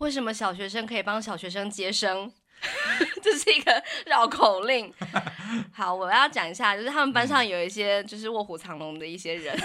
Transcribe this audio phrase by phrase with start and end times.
[0.00, 2.32] 为什么小学生可以帮小学生接生？
[3.22, 4.90] 这是一个绕口令。
[5.70, 9.54] 好，我要讲一下，就是他们班上有一些就是卧虎藏龙的一些人。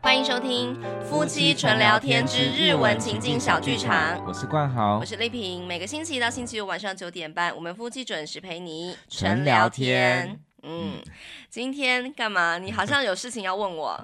[0.00, 4.16] 欢迎收听《夫妻纯聊天之日文情境小剧场》。
[4.26, 5.66] 我是冠豪，我是丽萍。
[5.66, 10.40] 每个星期一到星期五晚上九点半，我们夫妻准时陪你纯聊天。
[10.62, 11.02] 嗯，
[11.50, 12.56] 今天干嘛？
[12.56, 14.02] 你好像有事情要问我。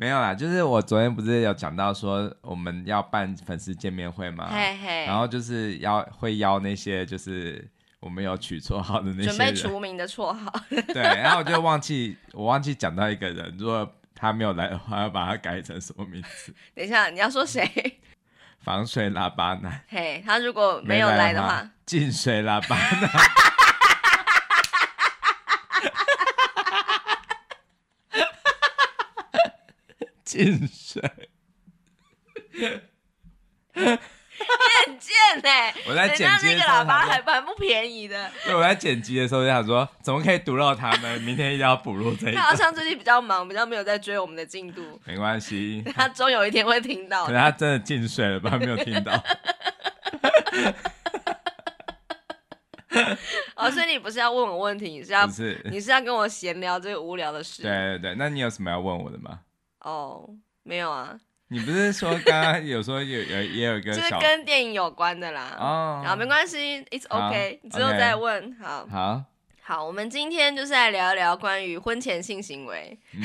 [0.00, 4.48] 没有啦，就是我昨天不是有讲到说我们要办粉丝见面会吗？
[4.50, 7.62] 嘿嘿，然后就是要会邀那些就是
[8.00, 10.50] 我们有取绰号的那些人，准备除名的绰号。
[10.94, 16.54] 对，然后我就忘记我忘记讲到一个人，如果他没有来的话，要把他改成什么名字？
[16.74, 17.70] 等一下，你要说谁？
[18.60, 19.84] 防水喇叭男。
[19.86, 23.10] 嘿，他如果没有来的话，进水喇叭男。
[30.30, 31.02] 进水，
[33.74, 35.74] 你很贱哎！
[35.88, 38.30] 我在剪辑那个喇叭还蛮不便宜的。
[38.44, 41.20] 对，我在剪辑的时候就想说，怎么可以读到他们？
[41.22, 42.34] 明天一定要补录这一。
[42.36, 45.00] 他好像最近比较忙，比较没有在追我们的进度。
[45.04, 47.26] 没关系，他终有一天会听到。
[47.26, 48.56] 可能他真的进水了吧？
[48.56, 49.12] 没有听到。
[53.56, 57.62] 哦，所以你不是要问我问题，你是要是你是要跟我闲聊这个无聊的事？
[57.62, 59.40] 对对对，那你有什么要问我的吗？
[59.80, 60.28] 哦，
[60.62, 61.18] 没有啊。
[61.48, 65.56] 你不是说刚刚有说有有也有一个，就是跟电影有关的啦。
[65.58, 68.56] 哦，好，没关系，It's OK，之后再问。
[68.62, 69.24] 好，好，
[69.60, 72.96] 好，我们今天就是来聊一聊关于婚前性行为。
[73.14, 73.22] 嗯，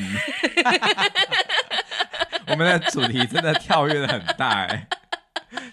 [2.48, 4.88] 我们的主题真的跳跃的很大哎。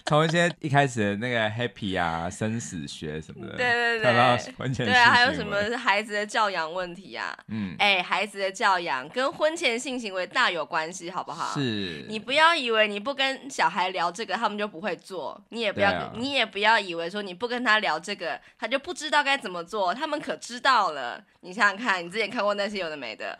[0.05, 7.33] 从一些一开始的那个 happy 啊，生死学什么的，对对对，婚前对啊，还有什么孩子的教养问题啊？
[7.47, 11.53] 嗯，哎、欸，孩子的教养跟婚前性行为大有关系，好不好？
[11.53, 19.93] 是，你不要以为你不跟小孩聊这个，他们就不会做；你也不要，啊、你也不要以为说你不跟他聊这个，他就不知道该怎么做。
[19.93, 21.23] 他们可知道了。
[21.39, 23.37] 你想想看，你之前看过那些有的没的，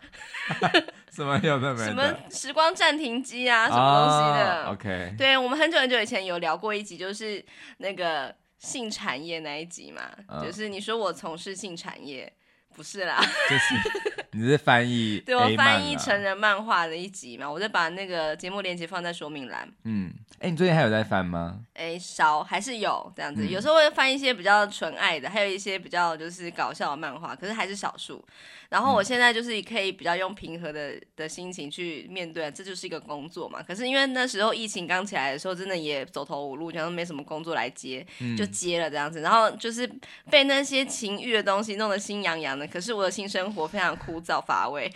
[1.13, 1.85] 什么有的没的？
[1.85, 7.43] 什么时光暂停机啊，什么东西的、oh,？OK，对，我们很久很久以前有聊过一集，就是
[7.77, 10.43] 那个性产业那一集嘛，oh.
[10.43, 12.31] 就是你说我从事性产业。
[12.75, 19.69] 不是啦，就是你是翻译，对，我翻译成人漫画的一集嘛，我就把那个节目链接放在说明栏。
[19.83, 21.59] 嗯，哎、欸，你最近还有在翻吗？
[21.73, 28.23] 哎、欸，少还是有这样子，嗯、有时候会翻一些比较纯爱的，还有一些比较就是搞笑的漫画，可是还是少数。
[28.69, 33.61] 然后我现在就是可以比较用平和的的心情去面对，这就是一个工作嘛。
[33.61, 38.03] 可是因为那时候疫情刚起来的时候，真的也走投无路，然后没什么工作来接，
[38.35, 39.21] 就接了这样子。
[39.21, 39.87] 然后就是
[40.31, 42.65] 被那些情欲的东西弄得心痒痒的。
[42.65, 44.91] 可是我的性生活非常枯燥乏味，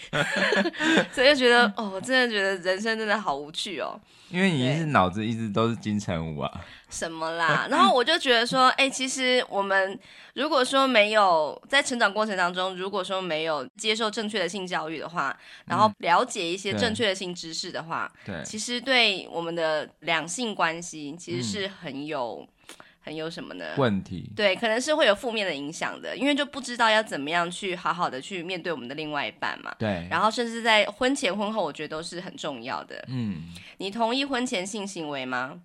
[1.11, 3.99] 所以就觉得哦，我真的觉得人生真的好无趣哦。
[4.29, 6.51] 因为你是脑子一直都是金城武啊。
[6.89, 7.67] 什么啦？
[7.69, 9.97] 然后我就觉得说， 哎、欸，其实我们
[10.35, 22.75] 如果说没有在成长过程当中，如果说没有接受正确的性教育的话，然后了解一些正确的性知识的话，对，其实对我们的两性关系其实是很有、嗯、
[23.07, 23.63] 很有什么呢？
[23.77, 24.29] 问题？
[24.35, 29.73] 对，可能是会有负面的影响的，因为就不知道要怎么样去好好的去面对我们的另外一半嘛。
[29.79, 33.01] 对，然后甚至在婚前婚后，我觉得都是很重要的。
[33.07, 33.43] 嗯，
[33.77, 35.61] 你同意婚前性行为吗？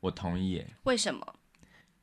[0.00, 0.66] 我同意耶。
[0.82, 1.24] 为什么？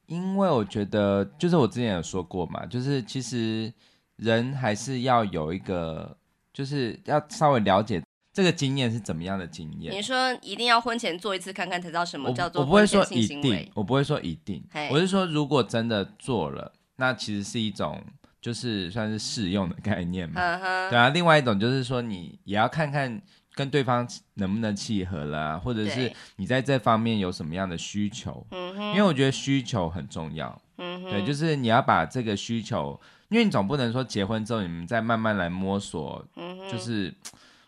[0.06, 3.74] 因为我觉得，就是我之前有说过嘛，就是其实
[4.16, 6.16] 人还是要有一个，
[6.54, 8.02] 就是要稍微了解
[8.38, 9.92] 这个经验是怎么样的经验。
[9.92, 12.66] 你说一定要婚前做一次看看才知道什么叫做我？
[12.68, 14.64] 我不会说一定，我不会说一定。
[14.92, 18.00] 我是说，如果真的做了，那其实是一种，
[18.40, 20.40] 就是算是试用的概念嘛。
[20.88, 23.20] 对啊，另外一种就是说，你也要看看。
[23.56, 28.46] 跟对方能不能契合啦，或者是你在这方面有什么样的需求？
[28.52, 30.62] 因为我觉得需求很重要。
[30.76, 36.24] 对，就是你要把这个需求，因为你总不能说结婚之后你们再慢慢来摸索。
[36.72, 37.12] 就是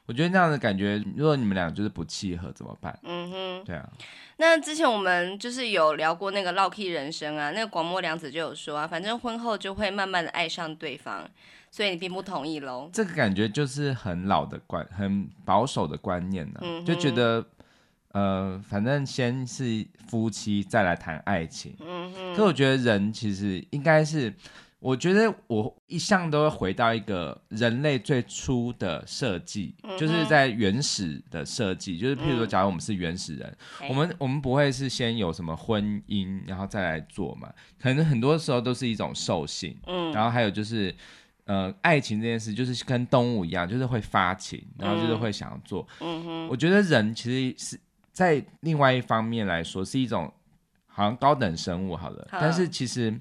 [0.09, 2.97] 我觉得那样的感觉，如果你们俩就是不契合怎么办？
[3.03, 3.87] 嗯哼，对啊。
[4.37, 11.29] 那之前我们就是有聊过那个烙 key 人生啊，那个广末凉子就有说啊，反正婚后就会慢慢的爱上对方。
[11.69, 12.89] 所以你并不同意喽？
[12.91, 16.63] 这个感觉就是很老的观，很保守的观念呢、啊。
[16.63, 17.45] 嗯、就觉得，
[18.13, 21.75] 呃，反正先是夫妻，再来谈爱情。
[21.79, 22.35] 嗯哼。
[22.35, 24.33] 可我觉得人其实应该是，
[24.79, 37.53] 我觉得我一向都会回到一个人类最初的设计，嗯、就是在原始的设计，就是譬如说，假如我们是原始人，嗯、我们我们不会是先有什么婚姻，然后再来做嘛？
[37.79, 39.77] 可能很多时候都是一种兽性。
[39.87, 40.11] 嗯。
[40.11, 40.95] 然后还有就是。
[41.45, 45.83] 呃，爱情这件事就是跟动物一样，就是会发情，然后就是会想要做。
[45.99, 47.79] 嗯哼，我觉得人其实是
[48.11, 50.31] 在另外一方面来说是一种
[50.85, 53.19] 好像高等生物，好了，好，但是其实。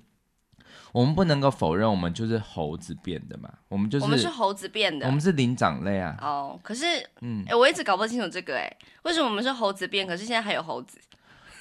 [0.93, 3.53] 我们不能够否认，我们就是猴子变的嘛。
[3.69, 6.17] 我们就是我们是猴子变的，我们是灵长类啊。
[6.21, 6.87] 哦，可是，
[7.21, 10.99] 嗯，哎，我一直搞不清楚这个，哎，为什么我们是猴子变，可是现在还有猴子？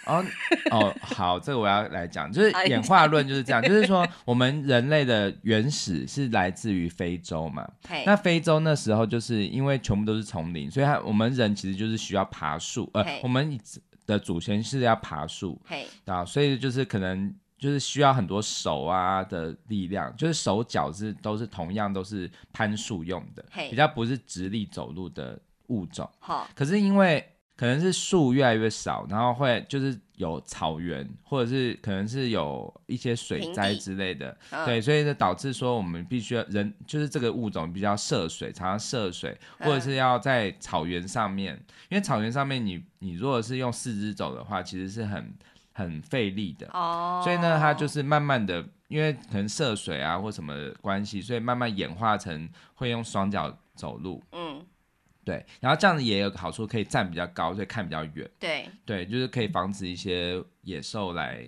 [0.06, 0.24] 哦
[0.72, 7.68] 哦，好，这个我要来讲，就是演化论就是这样，就是说我们人类的原始是来自于非洲嘛。
[8.06, 13.60] 那非洲那时候就是因为全部都是丛林，所以它我们人其实就是需要爬树，呃，我们
[14.06, 15.62] 的祖先是要爬树，
[16.06, 17.36] 啊，所以就是可能。
[17.58, 26.08] 就是需要很多手啊的力量，就是手脚是都是同样都是攀树用的.比较不是直立走路的物种。
[26.20, 41.60] 好、oh.，可是因为可能是树越来越少，然后会就是有草原，或者是可能是有一些水灾之类的，对，所以就导致说我们必须要人就是这个物种比较涉水，常常涉水，或者是要在草原上面，
[41.90, 45.34] 因为草原上面你你如果是用四肢走的话，其实是很。
[45.78, 47.24] 很费力的，oh.
[47.24, 50.52] 所以呢，它就是慢慢的，因为可能涉水啊或什么
[50.82, 54.24] 关系，所以慢慢演化成会用双脚走路。
[54.32, 54.66] 嗯，
[55.24, 58.28] 对，然后这样子也有个好处，可以站比较高，所以看比较远。
[58.40, 61.48] 对，对，就是可以防止一些野兽来，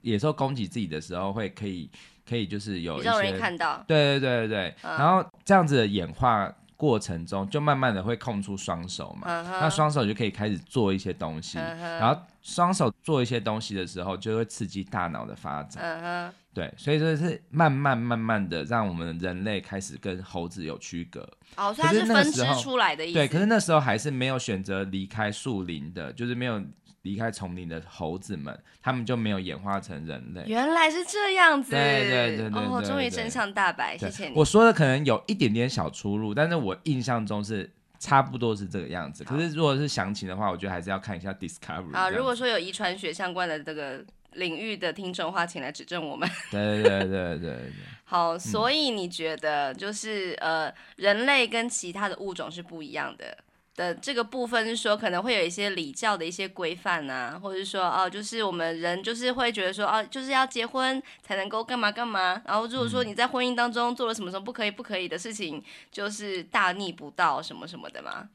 [0.00, 1.90] 野兽攻击自己的时候会可以
[2.26, 3.84] 可以就是有一些人看到。
[3.86, 4.98] 对对对对对，uh.
[4.98, 6.50] 然后这样子的演化。
[6.76, 9.60] 过程中就慢慢的会空出双手嘛，uh -huh.
[9.62, 11.98] 那双手就可以开始做一些东西，uh -huh.
[11.98, 15.82] 然后双手做一些东西的时候，就会刺激大脑的发展。
[15.82, 16.32] Uh -huh.
[16.52, 21.20] 对，所以说是慢慢慢慢的让我们人类开始跟猴子有区隔。
[21.56, 23.14] 哦，所以它是分支出来的意思。
[23.14, 26.62] 对，可是那时候还是没有选择离开树林的，就是没有。
[27.06, 30.42] 离开丛林的猴子们，他们就没有演化成人类。
[30.48, 34.32] 原来是这样子，对对对对，对，哦，终于真相大白，谢谢你。
[34.34, 37.70] 我说的可能有一点点小出入，但是我印象中是
[38.00, 39.22] 差不多是这个样子。
[39.22, 41.94] 可是如果是详情的话，我觉得还是要看一下 Discovery。
[41.94, 46.28] 啊，如果说有遗传学相关的这个领域的听众的话，请来指正我们。
[46.50, 47.72] 对对对对对。
[48.08, 53.36] 好，所以你觉得就是、嗯、呃，人类跟其他的物种是不一样的。
[53.76, 62.40] 的这个部分是说，可能会有一些礼教的一些规范啊，或者是说，哦，就是我们人就是会觉得说，哦，就是要结婚才能够干嘛干嘛。
[62.46, 65.62] 然后如果说你在婚姻当中做了什么什么不可以不可以的事情，
[65.92, 68.28] 就是大逆不道什么什么的嘛。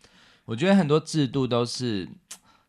[0.45, 2.07] 我觉得很多制度都是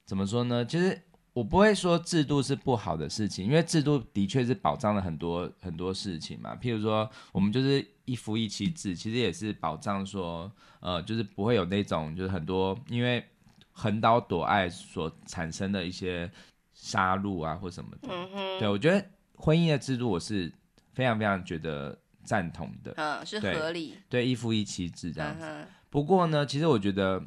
[0.06, 0.64] 怎么说呢？
[0.64, 0.98] 其实
[1.34, 6.56] 我不会说制度是不好的事情，因为制度的确是保障了很多很多事情嘛。
[6.56, 7.86] 譬如说，我们就是。
[8.04, 10.50] 一夫一妻制其实也是保障说，
[10.82, 13.24] 呃，就是不会有那种就是很多因为
[13.72, 16.30] 横刀夺爱所产生的一些
[16.74, 18.08] 杀戮啊或什么的。
[18.10, 18.58] 嗯哼。
[18.58, 19.02] 对，我觉得
[19.36, 20.52] 婚姻的制度我是
[20.92, 22.92] 非常非常觉得赞同的。
[22.96, 23.96] 嗯，是合理。
[24.10, 25.44] 对，对一夫一妻制这样子。
[25.46, 25.66] 嗯。
[25.88, 27.22] 不过呢，其实我觉得。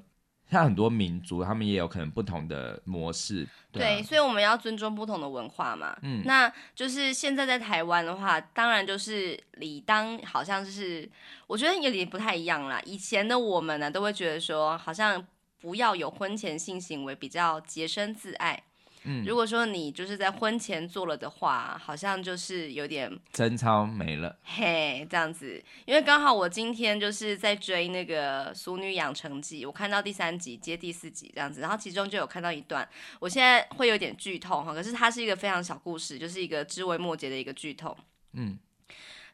[0.51, 3.47] 像很多民族，他们也有可能不同的模式。
[3.71, 5.97] 对，啊、对，所以我们要尊重不同的文化嘛。
[6.01, 11.09] 嗯，那就是现在在台湾的话，当然就是理当好像就是，
[11.47, 12.80] 我觉得有点不太一样啦。
[12.86, 15.25] 以前的我们呢，都会觉得说，好像
[15.59, 18.63] 不要有婚前性行为，比较洁身自爱。
[19.06, 25.63] 嗯，如果说你就是在婚前做了的话，好像就是有点贞操没了，嘿，这样子。
[25.86, 32.88] 因为刚好我今天就是在追那个《俗女养成记》，我看到第三集接第四集这样子，然后其中就有看到一段，
[33.19, 37.96] 我现在会有点剧痛哈，可是它是一个非常小故事，就是一个枝微末节的一个剧痛，
[38.34, 38.58] 嗯。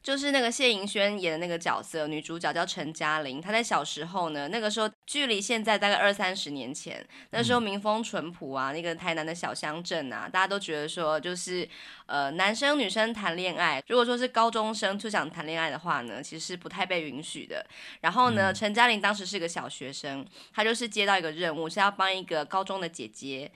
[0.03, 3.39] 就是那个谢盈萱演的那个角色，女主角叫陈嘉玲。
[3.39, 11.67] 她在小时候呢，那个时候距离现在大概二三十年前，那时候民风淳朴啊，那个台南的小乡镇啊，大家都觉得说，就是
[12.07, 17.63] 呃，男生女生谈恋爱，如果说是高中生就想谈恋爱的话呢，其实是不太被允许的。
[18.01, 23.51] 然后呢，陈嘉玲当时是个小学生，她就是接到一个任务，是要帮一个高中的姐姐，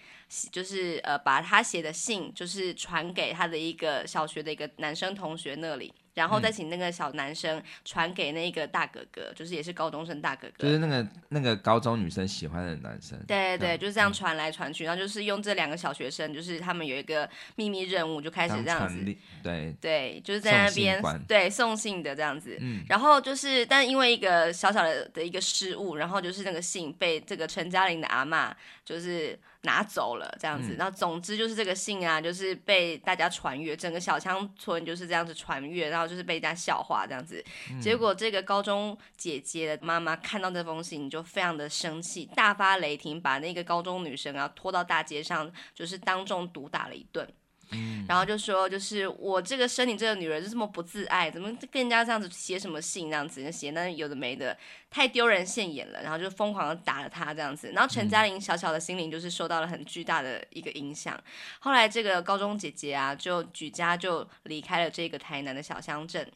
[0.51, 5.91] 就是呃，把她写的信，就是传给她的一个小学的一个男生同学那里。
[6.15, 13.19] 然后再请那个小男生传给那个大哥哥，嗯，就是也是高中生大哥哥，就是那个那个高中女生喜欢的男生。
[13.27, 18.97] 对对对，就是这样传来传去，嗯，然后就是用这两个小学生，就是他们有一个秘密任务，就开始这样子。
[19.43, 22.57] 对对，就是在那边对送信的这样子。
[22.59, 22.83] 嗯。
[22.89, 28.51] 然后就是，但因为一个小小的的一个失误，然后就是那个信被这个陈嘉玲的阿嬷
[28.83, 29.37] 就是。
[29.65, 37.43] 拿走了这样子，然后总之就是这个信啊，就是被大家传阅，整个小乡村就是这样子传阅，然后就是被人家笑话这样子。
[37.81, 47.27] 结果这个高中姐姐的妈妈看到这封信，就非常的生气，大发雷霆，把那个高中女生啊拖到大街上，就是当众毒打了一顿。
[47.71, 54.57] 嗯，然后就说就是我这个生你这个女人就这么不自爱，怎么跟人家这样子写什么信这样子写那有的没的，
[54.89, 61.19] 太丢人现眼了，然后就疯狂的打了他这样子，然后陈嘉玲小小的心灵就是受到了很巨大的一个影响，
[61.59, 66.31] 后来这个高中姐姐啊就举家就离开了这个台南的小乡镇，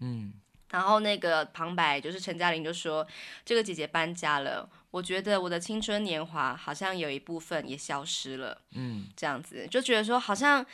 [0.00, 0.32] 嗯。
[0.72, 3.06] 然后那个旁白就是陈嘉玲就说
[3.46, 10.66] ：“这个姐姐搬家了，我觉得我的青春年华好像有一部分也消失了。”嗯，这样子就觉得说，好像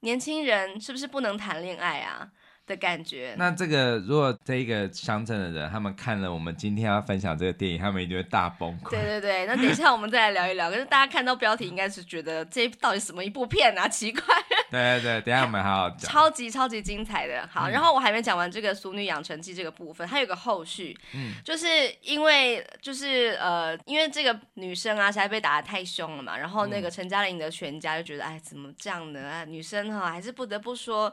[0.00, 2.30] 年轻人是不是不能谈恋爱啊？
[2.66, 3.34] 的感觉。
[3.36, 8.90] 那这个，如果这一个乡镇的人，他们看了我们今天要分享这个电影，他们一定会大崩溃。
[8.90, 10.70] 对对对，那等一下我们再来聊一聊。
[10.70, 13.88] 可是大家看到标题，应该是觉得这到底什么一部片啊？
[13.88, 14.22] 奇怪。
[14.70, 16.10] 对对对，等一下我们好好讲。
[16.10, 17.68] 超级超级精彩的，好。
[17.68, 20.96] 然后我还没讲完这个《俗女养成记》这个部分，它有个后续。
[21.14, 21.34] 嗯。
[21.44, 21.66] 就是
[22.00, 26.38] 因为就是呃，因为这个女生啊，实在被打的太凶了嘛。
[26.38, 29.20] 然后那个陈嘉玲的全家就觉得，哎，怎么这样呢？
[29.28, 31.12] 啊，女生哈，还是不得不说。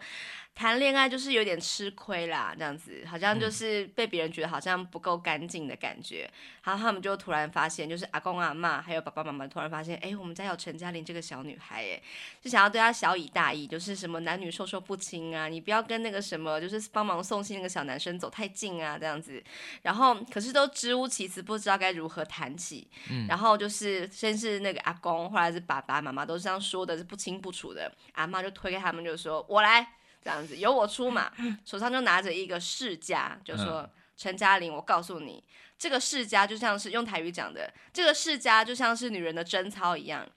[0.59, 6.29] 谈恋爱就是有点吃亏啦，这样子好像就是被别人觉得好像不够干净的感觉，
[6.65, 12.01] 然后他们就突然发现，就是阿公阿妈还有爸爸妈妈突然发现，哎，我们家有陈嘉玲这个小女孩，哎，
[12.41, 19.41] 就想要对她小以大义，就是什么男女授受不亲啊，你不要跟那个什么就是帮忙送信那个小男生走太近啊，这样子，
[19.83, 29.93] 然后可是都支吾其词，不知道该如何谈起，嗯，然后就是先是那个阿公，后来是爸爸妈妈都是这样说的，是不清不楚的，阿妈就推开他们就说，我来。
[30.23, 31.31] 这样子由我出马，
[31.65, 35.43] 手上就拿着一个世家，就说陈嘉玲，我告诉你，
[35.77, 40.27] 这个世家就像是用台语讲的，这个世家就像是女人的贞操一样。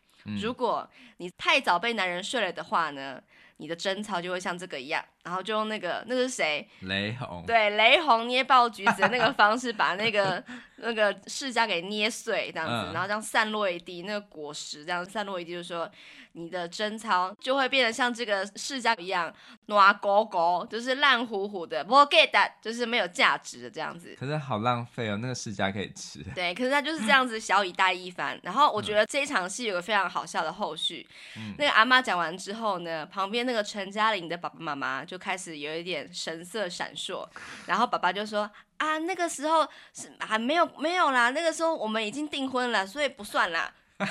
[0.41, 3.21] 如果你太早被男人睡了的话呢，
[3.57, 5.05] 你的贞操就会像这个一样。
[5.25, 6.69] 然后就用那个那个是谁？
[6.81, 7.45] 雷洪。
[7.47, 10.43] 对，雷洪捏爆橘子的那个方式，把那个
[10.77, 15.91] 那个释迦给捏碎，这样子，然后这样散落一地，那个果实这样散落一地，就是说。
[16.35, 19.31] 你的贞操就会变得像这个释迦一样
[19.67, 24.17] 暖狗狗，就是烂糊糊的，不 get that，就是没有价值的这样子。
[24.19, 26.25] 可是好浪费哦，那个释迦可以吃。
[26.35, 28.41] 对，可是他就是这样子小以大义一番。
[28.43, 31.07] 然后我觉得这一场戏有个非常好笑的后续。
[31.37, 37.29] 嗯、那个阿妈讲完之后呢，旁边那个陈嘉玲的爸爸妈妈就开始有一点神色闪烁。
[37.67, 43.71] 然后爸爸就说：“啊，那个时候是还没有没有啦，那个时候我们已经订婚了，所以不算啦。”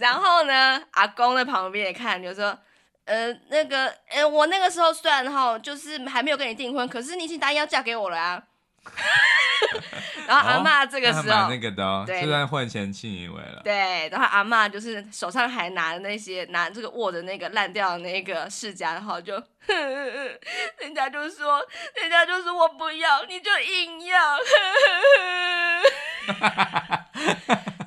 [0.00, 2.58] 然后呢，阿公在旁边也看，就说，
[3.04, 8.42] 呃，那个，呃，我那个时候虽然哈，就是还没有跟你订婚，可是你已经答应要嫁给我了啊。
[10.26, 13.60] 然后阿妈这个时候，哦、那，那个的、哦，对，就算婚前亲以为了。
[13.62, 19.74] 对，然后阿妈就是手上还拿着那些，拿这个握着那个烂掉的那个世家，然后就呵呵，
[20.80, 21.60] 人家就说，
[22.00, 24.38] 人家就说我不要，你就硬要。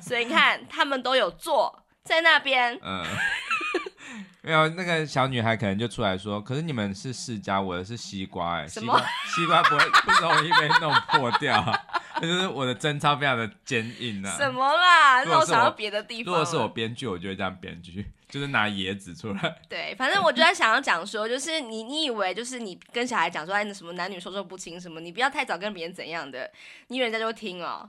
[0.00, 2.78] 所以你看，他们都有坐在那边。
[2.82, 3.02] 嗯，
[4.42, 8.98] 没有那个小女孩可能就出来说：“可是你们是世家，我的是西瓜，哎，西瓜
[9.34, 11.64] 西瓜不会不容易被弄破掉，
[12.20, 15.24] 就是我的贞操非常的坚硬啊。”什么啦？
[15.24, 16.32] 那我想到别的地方。
[16.32, 19.56] 如果是我编剧，我就会这样编剧， 就是拿椰子出来。
[19.68, 26.50] 对，反正我就在想要讲说，就是你你以为就是你跟小孩讲说，哎，什么男女授受不亲什么，你不要太早跟别人怎样的，
[26.88, 27.88] 你以为人家就会听哦。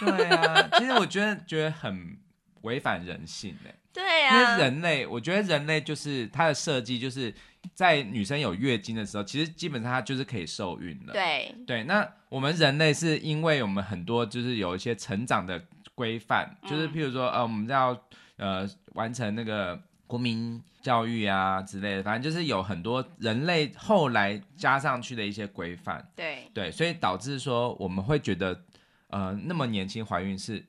[0.00, 2.18] 对啊，其实我觉得觉得很
[2.62, 3.74] 违反人性哎。
[3.92, 7.34] 对啊，因为人类，我觉得人类就是它的设计，就是
[7.74, 11.12] 在女生有月经的时候，其实基本上它就是可以受孕了。
[11.12, 15.62] 对对，那我们人类是因为我们很多就是有一些成长的
[15.94, 17.98] 规范，就是譬如说呃，我们要
[18.36, 26.06] 呃完成那个国民教育啊之类的，反正就是有很多人类后来加上去的一些规范。
[26.14, 28.64] 对对，所以导致说我们会觉得。
[29.10, 30.62] 呃，那么年轻怀孕是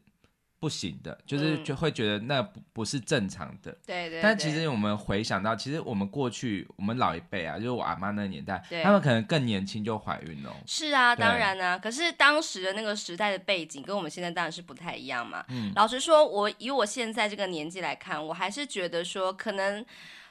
[0.60, 3.72] 不行的，就是就会觉得那不不是正常的。
[3.86, 4.22] 对，对对。
[4.22, 10.54] 但其实我们回想到，其实我们过去我们老一辈啊，就是我阿妈那个年代，他们可能更年轻就怀孕了。
[10.66, 11.78] 是啊，当然啊。
[11.78, 15.46] 可是当时的那个时代的背景跟我们现在当然是不太一样嘛。
[15.48, 15.72] 嗯。
[15.76, 19.86] 老实说，我以我现在这个年纪来看，我还是觉得说，可能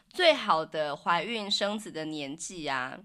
[0.09, 2.99] 最好的怀孕生子的年纪啊。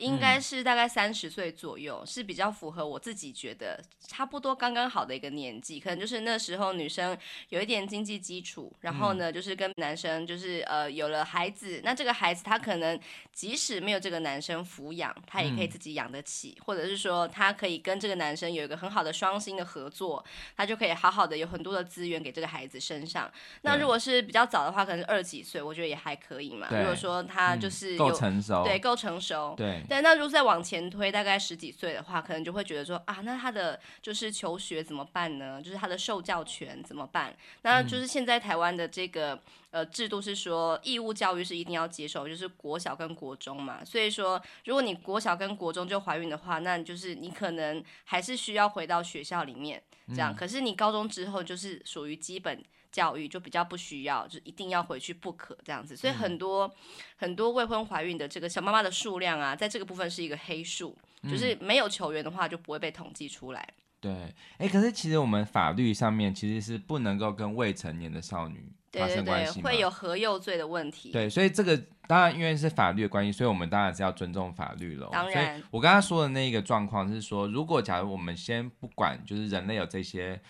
[0.00, 7.16] 应该是大概三十岁左右，嗯，是比较符合我自己觉得差不多刚刚好的一个年纪，可能就是那时候女生
[7.50, 12.98] 有一点经济基础，然后呢，就是跟男生就是呃有了孩子，那这个孩子他可能
[13.32, 20.24] 即使没有这个男生抚养，他也可以自己养得起，嗯，或者是说他可以跟这个男生有一个很好的双薪的合作，
[20.56, 23.30] 他就可以好好的有很多的资源给这个孩子身上。
[23.62, 26.66] 那如果是比较早的话，可能是二十几岁，我觉得也还可以嘛。
[26.70, 29.82] 如果说他就是够成熟，对，够成熟，对。
[29.90, 35.60] 对，那如果再往前推，大概十几岁的话，可能就会觉得说啊，那他的就是求学怎么办呢？
[35.60, 37.36] 就是他的受教权怎么办？
[37.62, 39.42] 那就是现在台湾的这个
[39.72, 43.84] 呃制度是说，义务教育是一定要接受，就是国小跟国中嘛。
[43.84, 50.32] 所以说，如果你国小跟国中就怀孕的话，那就是你可能还是需要回到学校里面这样。
[50.32, 52.62] 嗯、可是你高中之后就是属于基本。
[52.92, 56.72] 教育就比较不需要，就一定要回去不可这样子，所以很多、嗯、
[57.16, 63.68] 很多未婚怀孕的这个小妈妈的数量啊，在这个部分是一个黑数，嗯、就是没有球员的话就不会被统计出来。
[64.00, 71.12] 对，哎、欸，可是其实我们法律上面其实是不能够跟未成年的少女发生关系，对对对，会有合幼罪的问题。
[71.12, 75.08] 对，所以这个当然因为是法律的关系，所以我们当然是要尊重法律了。
[75.12, 80.40] 当然，所以我刚刚说的那一个状况是说，如果假如我们先不管，就是人类有这些。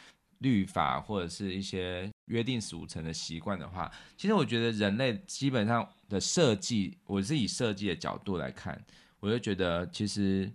[0.40, 8.82] 律法或者是一些约定俗成的习惯的话，其实我觉得人类基本上的设计，我是以设计的角度来看，
[9.20, 10.50] 我就觉得其实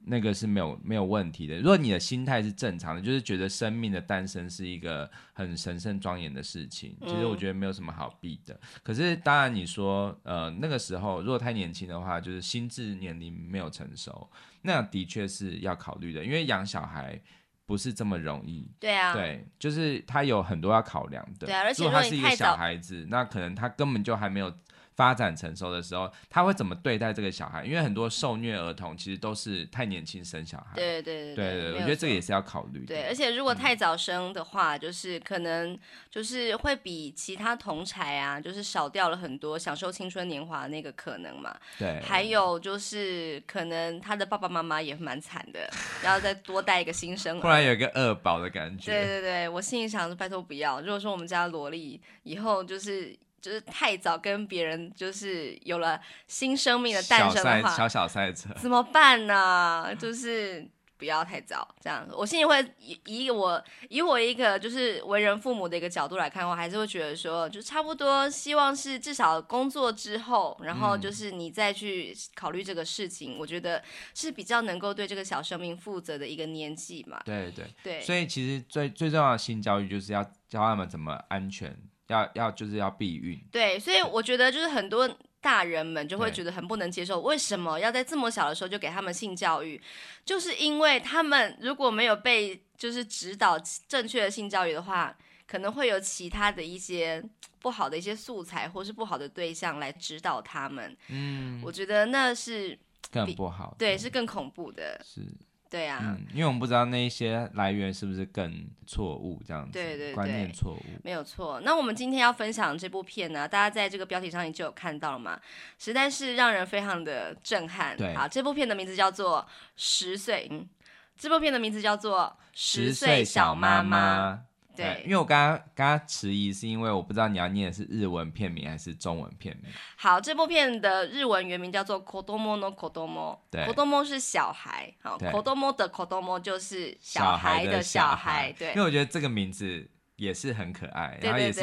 [0.00, 1.56] 那个是没有没有问题的。
[1.56, 8.52] 如果你的心态是正常的，就是觉得生命的诞生是一个很神圣庄严的事情，其实我觉得没有什么好避的。
[8.52, 14.30] 嗯、可是当然你说，呃，那个时候如果太年轻的话，就是心智年龄没有成熟，
[14.60, 17.18] 那的确是要考虑的，因为养小孩。
[17.66, 21.46] 不是这么容易，对啊，对，就是他有很多要考量的。
[21.46, 24.50] 对啊，而且如果他是一个小孩子，那可能他根本就还没有。
[24.96, 27.64] 发展成熟的时候，他会怎么对待这个小孩？
[27.64, 30.74] 因为很多受虐儿童其实都是太年轻生小孩。
[30.74, 32.86] 对对对对对，我觉得这个也是要考虑的。
[32.86, 35.78] 对，而且如果太早生的话，嗯、就是可能
[36.10, 41.54] 就是会比其他同才啊，就是少掉了很多享受青春年华的那个可能嘛。
[41.78, 42.00] 对。
[42.00, 45.70] 还有就是可能他的爸爸妈妈也蛮惨的，
[46.02, 48.92] 然后再多带一个新生儿，突然有一个二宝的感觉。
[48.92, 50.80] 对对对，我心里想拜托不要。
[50.80, 53.14] 如果说我们家萝莉以后就是。
[53.40, 59.94] 就是太早跟别人就是有了新生命的诞生的话，小小赛车 怎么办呢？
[59.98, 60.66] 就是
[60.98, 62.08] 不要太早这样。
[62.10, 73.82] 我心里会以以我以我一个就是为人父母的一个角度来看的话，还是会觉得说，就差不多希望是至少工作之后，然后就是你再去考虑这个事情，嗯、我觉得
[74.14, 77.20] 是比较能够对这个小生命负责的一个年纪嘛。
[77.26, 81.76] 对对对，所以其实最最重要的性教育就是要教他们怎么安全。
[82.08, 85.08] 要要就是要避孕，对，所以我觉得就是很多
[85.40, 89.80] 大人们就会觉得很不能接受，为什么要在这么小的时候就给他们性教育？
[90.24, 97.22] 就是因为他们如果没有被就是指导正确的性教育的话，可能会有其他的一些
[97.60, 100.96] 不好的一些素材或是不好的对象来指导他们。
[101.08, 102.78] 嗯，我觉得那是
[103.10, 105.00] 更不好，对，是更恐怖的。
[105.04, 105.22] 是。
[105.68, 111.60] 对啊，嗯，因为我们不知道那一些来源是不是更错误，这样子，对对对，观念错误，没有错。
[111.64, 115.40] 那我们今天要分享这部片呢，大家在这个标题上已经有看到了嘛，
[115.78, 117.96] 实在是让人非常的震撼。
[117.96, 119.44] 对，好，这部片的名字叫做
[119.76, 120.68] 《十岁》，嗯，
[121.16, 124.32] 这部片的名字叫做《十岁小妈妈》。
[124.76, 129.72] 对，因为我刚刚刚刚迟疑，是因为我不知道你要念的是日文片名还是中文片名。
[129.96, 138.68] 好，这部片的日文原名叫做《Kodomo no Kodomo》，对，Kodomo 是小孩，好，子供的 Kodomo 就是小孩的小孩，对。
[138.68, 141.60] 因为我觉得这个名字也是很可爱，然后也是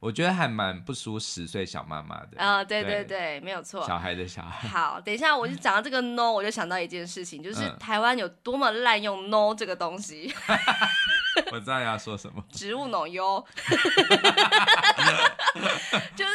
[0.00, 2.38] 我觉得还蛮不输十岁小妈妈的。
[2.38, 4.66] 啊，对对对，没有错，小孩的小孩。
[4.66, 10.34] 好，等一下我就讲到这个 no，我就想到一件事情，就是台湾有多么滥用 no 这个东西。
[11.52, 13.46] 我知道你要说什么，植物脑 优，
[16.16, 16.32] 就是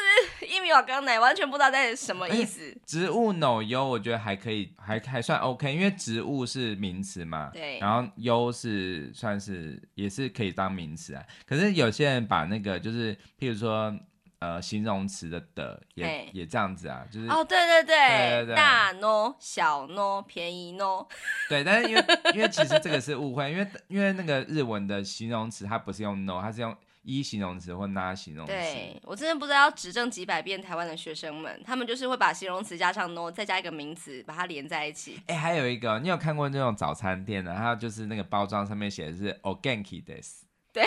[0.82, 2.62] 刚奶，完全不知道在什么意思。
[2.62, 11.24] 欸、植物脑优，我觉得还可以，还还算 OK，因为植物是名词嘛，对，然后优是算是也是可以当名词啊。
[11.46, 13.94] 可是有些人把那个就是，譬如说。
[14.40, 21.08] 呃，形容词的的也也这样子啊，就是哦，对对对，对对对大 no 小 no 便宜 no，
[21.50, 28.52] 对，但是因为因为其实这个是误会，因为因为那个日文的形容词它不是用 no，它是用一形容词或那形容词。
[28.52, 35.20] 对，我真的不知道要指正几百遍台湾的学生们，他们就是会把形容词加上 no，再加一个名词把它连在一起。
[35.28, 40.45] 哎，还有一个，你有看过那种早餐店的，它就是那个包装上面写的是 ogenki des。
[40.76, 40.84] 对，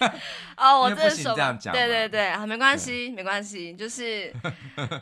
[0.56, 4.32] 哦，我这样讲，对对对，啊，没关系，没关系，就是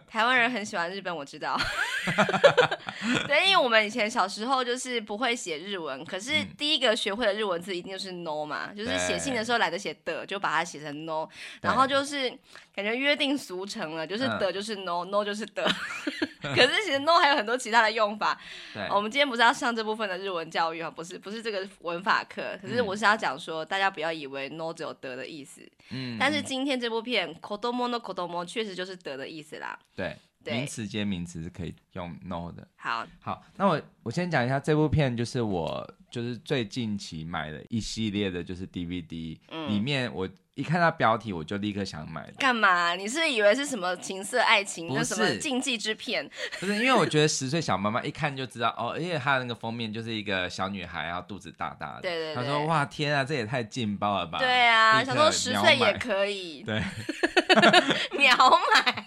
[0.09, 1.57] 台湾人很喜欢日本，我知道。
[3.29, 11.29] 对，因为我们以前小时候就是不会写日文，可是第一个学会的日文字一定就是 no 嘛，嗯、就是写信的时候懒得写的，就把它写成 no，
[11.61, 12.29] 然后就是
[12.75, 15.65] 感觉约定俗成了，就是的就是 no，no、嗯、就是的。
[16.43, 18.39] 可是其实 no 还有很多其他的用法。
[18.73, 25.61] 对，我们今天不是要上这部分的日文教育啊，不是，不是这个文法课，可是我是要讲说，大家不要以为 no 只有得的意思。
[25.91, 26.17] 嗯。
[26.19, 29.79] 但是今天这部片 kodomo no kodomo 确实就是得的意思啦。
[29.95, 30.17] 对。
[30.45, 32.67] 名词接名词是可以用 no 的。
[32.77, 40.29] 好，好，那我我先讲一下这部片，就是我就是最近期买的一系列的，就是 DVD，嗯，里面我。
[40.57, 42.27] 一看到标题我就立刻想买。
[42.39, 42.95] 干嘛？
[42.97, 46.27] 你是以为是什么情色爱情的什么禁忌之片？
[46.59, 52.01] 不是，因为我觉得十岁小妈妈一看就知道哦，而且她的那个封面就是一个小女孩，然后肚子大大的。
[52.01, 52.35] 对对对。
[52.35, 56.63] 她说：“哇，天啊，这也太劲爆了吧！”对啊，想说十岁也可以。
[56.63, 56.83] 对。
[58.17, 58.35] 秒
[58.75, 59.05] 买。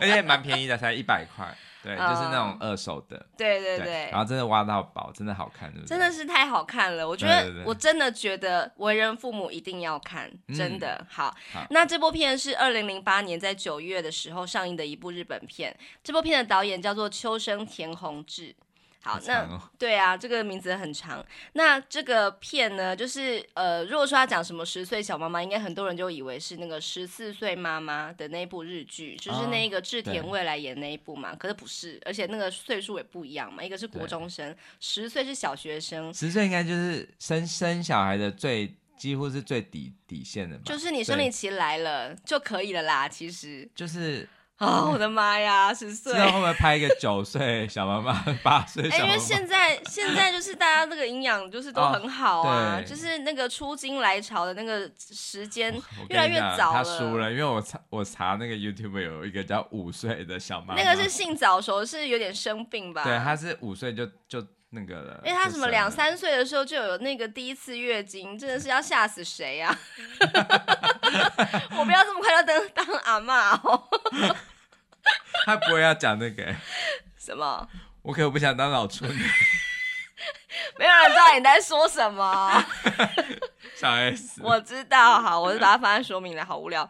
[0.00, 1.54] 而且蛮便宜的，才一百块。
[1.84, 3.16] 对，就是那种二手的。
[3.16, 5.88] 嗯、对对对，对，然后真的挖到宝，真的好看，对不对？
[5.88, 11.32] 真的是太好看了，我觉得，我真的觉得为人父母一定要看，真的、好。
[11.68, 18.54] 那这部片是二零零八年在九月的时候上映的一部日本片，这部片的导演叫做秋生田弘志。
[19.04, 21.22] 好，那、哦、对啊，这个名字很长。
[21.52, 31.36] 那这个片呢，就是呃，如果说他讲什么十岁小妈妈，应该很多人就以为是那个十四岁妈妈的那一部日剧，就是那个志田未来演那一部嘛、哦。
[31.38, 36.12] 可是不是，而且那个岁数也不一样嘛，一个是国中生，十岁是小学生。
[36.14, 44.26] 十岁应该就是生生小孩的最几乎是最底底线的嘛，就是你生理期来了就可以了啦，其实就是。
[44.58, 46.12] 哦，我的妈呀，十岁！
[46.12, 49.06] 知道会不会拍一个九岁小妈妈、 八岁小妈妈？
[49.06, 55.74] 因为现在现在就是大家那个营养就是都很好啊、 哦，就是那个出经来潮的那个时间
[56.08, 56.84] 越来越早了。
[56.84, 63.02] 他输了，因为我查我查那个 YouTube 有一个叫五岁的小妈妈，那个是性早熟，是有点生病吧？
[63.02, 64.40] 对，他是五岁就就
[64.74, 65.20] 那个了。
[65.24, 69.78] 因为他什么两三岁的时候就有那个第一次月经，真的是要吓死谁呀、啊！
[71.78, 73.88] 我不要这么快就当当阿妈哦。
[75.46, 76.56] 他不会要讲那个、欸、
[77.18, 77.68] 什么？
[78.02, 79.30] 我可不想当老处女。
[80.78, 82.64] 没有人知道你在说什么。
[83.74, 86.88] 小 S，我知道，好，我就把它放在说明了，好无聊。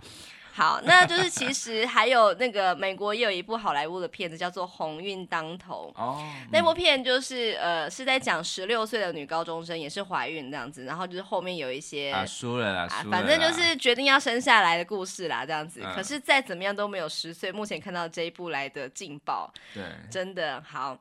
[0.56, 20.96] 好，那就是其实还有那个美国也有一部好莱坞的片子叫做《鸿运当头》哦，那部片就是呃是在讲十六岁的女高中生也是怀孕这样子，然后就是后面有一些啊输了啦，反正就是决定要生下来的故事啦这样子，嗯、可是再怎么样都没有十岁目前看到这一部来的劲爆，对，真的好。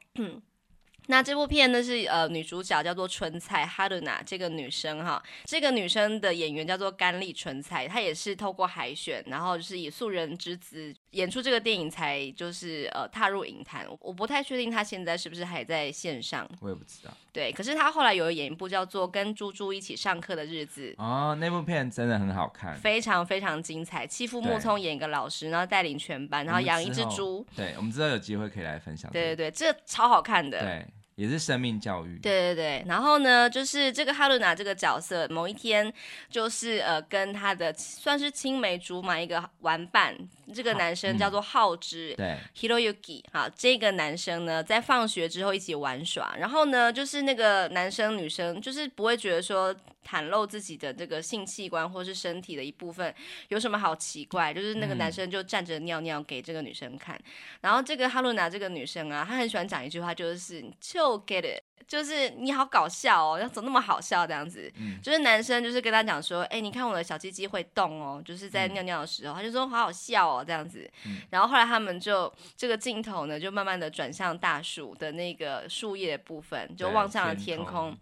[1.07, 13.87] 那这部片呢是呃女主角叫做春菜哈鲁娜这个女生哈，这个女生的演员叫做甘利春菜，她也是透过海选，然后就是以素人之姿演出这个电影才就是呃踏入影坛。
[13.99, 17.11] 我不太确定他现在是不是还在线上，我也不知道。
[17.31, 24.05] 对，可是他后来有演一部叫做《跟猪猪一起上课的日子》哦，那部片真的很好看，非常非常精彩。
[24.05, 27.45] 妻夫木聪演一个老师，然后带领全班，然后养一只猪。
[27.55, 29.09] 对，我们知道有机会可以来分享。
[29.11, 30.59] 对对对，这个超好看的。
[30.59, 30.85] 对。
[31.15, 32.17] 也是生命教育。
[32.17, 35.93] 对对对，然后呢，就是这个哈鲁娜这个角色，某一天
[36.27, 40.17] 就是呃，跟他的算是青梅竹马一个玩伴，
[40.53, 49.75] 这个男生叫做浩之，对，Hiroyuki，好，这个男生呢，在放学之后一起玩耍，然后呢，就是那个男生女生就是不会觉得说。
[50.05, 53.15] 袒露自己的这个性器官或是身体的一部分
[53.47, 54.53] 有什么好奇怪？
[54.53, 57.23] 就是那个男生就站着尿尿给这个女生看，嗯、
[57.61, 64.71] 然后这个哈鲁娜这个女生啊，她很喜欢讲一句话，就是就 get it，就是你好搞笑哦，要怎么那么好笑这样子？
[64.77, 70.89] 嗯、就是男生就是跟他讲说，哎，你看我的小鸡鸡会动哦，就是在尿尿的时候，嗯、他就说好好笑哦这样子。
[71.05, 77.95] 嗯、然后后来他们就这个镜头呢，就慢慢的转向大树的那个树叶的部分，就望向了天空。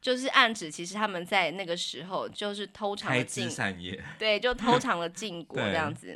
[0.00, 3.48] 就是暗指，其实他们在那个时候就是偷尝了禁，
[4.18, 6.14] 对，就偷尝了禁果这样子，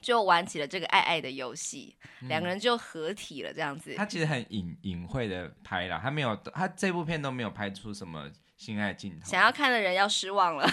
[0.00, 3.94] 就玩起了这个爱爱的游戏，两、嗯、个人就合体了这样子。
[3.94, 10.68] 他其实很隐隐晦的拍了，他没有，他这部片都没有拍出什么性爱镜头，想要看的人要失望了，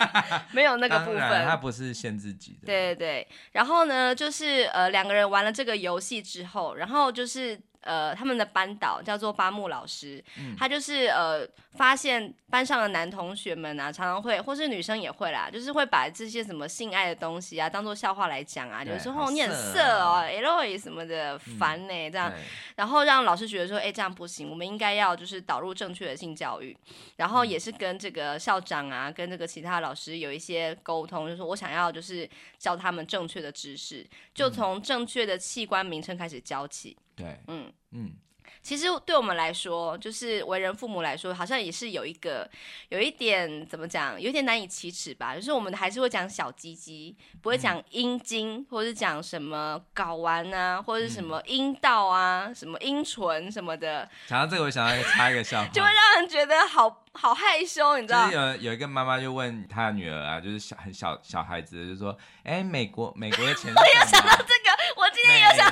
[0.52, 2.66] 没有那个部分，他不是限制级的。
[2.66, 7.60] 对对对，然后呢，就是呃两个人玩了这个游戏之后，然后就是。
[7.82, 22.32] 呃，他们的班导叫做八木老师，嗯、他就是呃，发现班上的男同学们啊，常常会，或是女生也会啦，就是会把这些什么性爱的东西啊，当做笑话来讲啊，有时候你很色哦，L 什么的，烦呢、欸，这样，
[22.76, 26.76] 然后让老师觉得说，哎、欸，这样不行，我们应该要就是导入正确的性教育，
[27.16, 36.96] 然后也是跟这个校长啊，跟这个其他老师有一些沟通，就是说我想要就是教他们正确的知识，就从正确的器官名称开始教起。
[37.14, 38.12] 对，嗯嗯，
[38.62, 42.48] 其实对我们来说，就是为人父母来说，好像也是有一个，
[42.88, 45.34] 有一点怎么讲，有点难以启齿吧。
[45.34, 54.08] 就是我们还是会讲小鸡鸡，不会讲阴茎、嗯，或者是讲什么睾丸啊，或者是什么阴道啊，嗯、什么阴唇什么的。
[54.26, 58.30] 讲到这个，我想要插一个笑 话，就会让人觉得好好害羞，你知道？
[58.30, 63.72] 就是、有有一个妈妈就问她的女儿啊，就是小很小小孩子，就说：“哎，美国美国的钱。
[63.74, 65.70] ”我有想到这个，我今天有想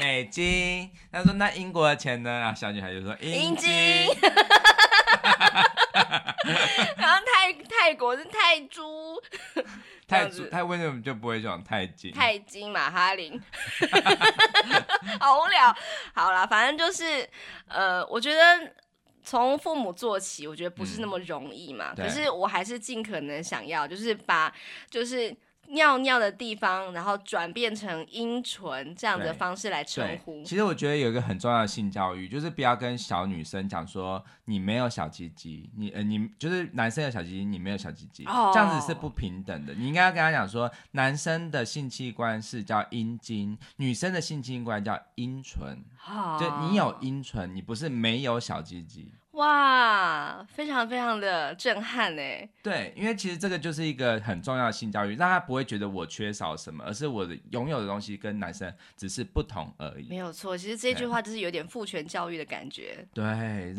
[0.00, 0.90] 美金。
[1.12, 2.30] 他说那英国的钱呢？
[2.30, 3.70] 然后小女孩就说英金。
[6.96, 9.22] 然后泰泰国是泰铢。
[10.08, 12.10] 泰铢，泰为什么就不会讲泰金？
[12.12, 13.40] 泰金马哈林。
[15.20, 15.76] 好无聊。
[16.14, 17.28] 好啦，反正就是
[17.68, 18.72] 呃，我觉得。
[19.22, 21.92] 从父母做起，我觉得不是那么容易嘛。
[21.94, 24.50] 嗯、可是我还是尽可能想要，就是把
[24.88, 25.32] 就是
[25.70, 30.42] 尿尿的地方，然后转变成阴唇这样的方式来称呼。
[30.44, 39.74] 其实我觉得有一个很重要的性教育，就是不要跟小女生讲说你没有小鸡鸡，你呃你就是男生有小鸡鸡，你没有小鸡鸡，哦，这样子是不平等的。
[39.74, 45.84] 你应该要跟他讲说，男生的性器官是叫阴茎，女生的性器官叫阴唇。
[46.08, 49.12] 哦、就你有阴唇，你不是没有小鸡鸡。
[49.32, 52.48] 哇，非常非常的震撼哎！
[52.62, 60.08] 对，因为其实这个就是一个很重要的性教育，让他不会觉得我缺少什么，而是我的拥有的东西跟男生只是不同而已。
[60.08, 63.06] 没有错，其实这句话就是有点父权教育的感觉。
[63.14, 63.24] 对，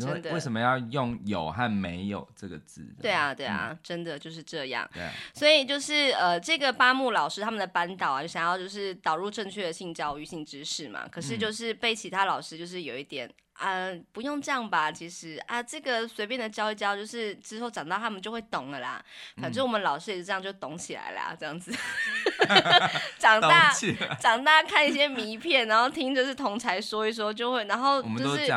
[0.00, 0.32] 真的。
[0.32, 2.82] 为什么要用有和没有这个字？
[3.02, 4.88] 对啊，对啊，嗯、真的就是这样。
[4.94, 13.30] 对，所以就是呃，这个八木老师他们的班导啊，就想要就是导入正确的性教育、性知识嘛，可是就是被其他老师就是有一点。
[13.54, 19.04] 啊，不用这样吧，其实啊，这个随便的教一教，就是之后长大他们就会懂了啦。
[19.36, 21.72] 反正我们老师也是这样就懂起来了，这样子。
[23.18, 23.72] 长大
[24.18, 28.50] 长大看一些迷片，然后听就是同才说一说就会，然后就是。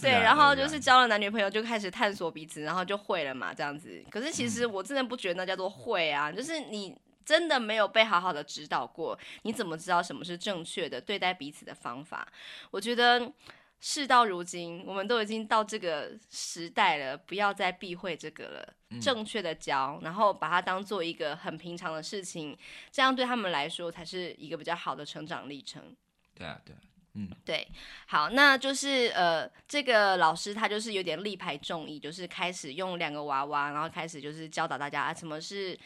[0.00, 4.04] 对，然后就是交了男女朋友就开始探索彼此，然后就会了嘛，这样子。
[4.10, 12.26] 可是其实我真的不觉得那叫做会啊，就是你真的没有被好好的指导过，你怎么知道什么是正确的对待彼此的方法？
[12.70, 13.32] 我觉得。
[13.80, 18.74] 事到如今，我们都已经到这个时代了，不要再避讳这个了。
[18.90, 22.56] 嗯、正确的教，然后把它当做一个很平常的事情，
[22.90, 25.96] 这样对他们来说才是一个比较好的成长历程。
[26.34, 26.78] 对啊，对啊。
[27.14, 27.66] 嗯，对，
[28.06, 35.76] 好，那就是呃，这个老师他就是有点力排众议，就是开始用两个娃娃，然后开始就是教导大家啊，什么是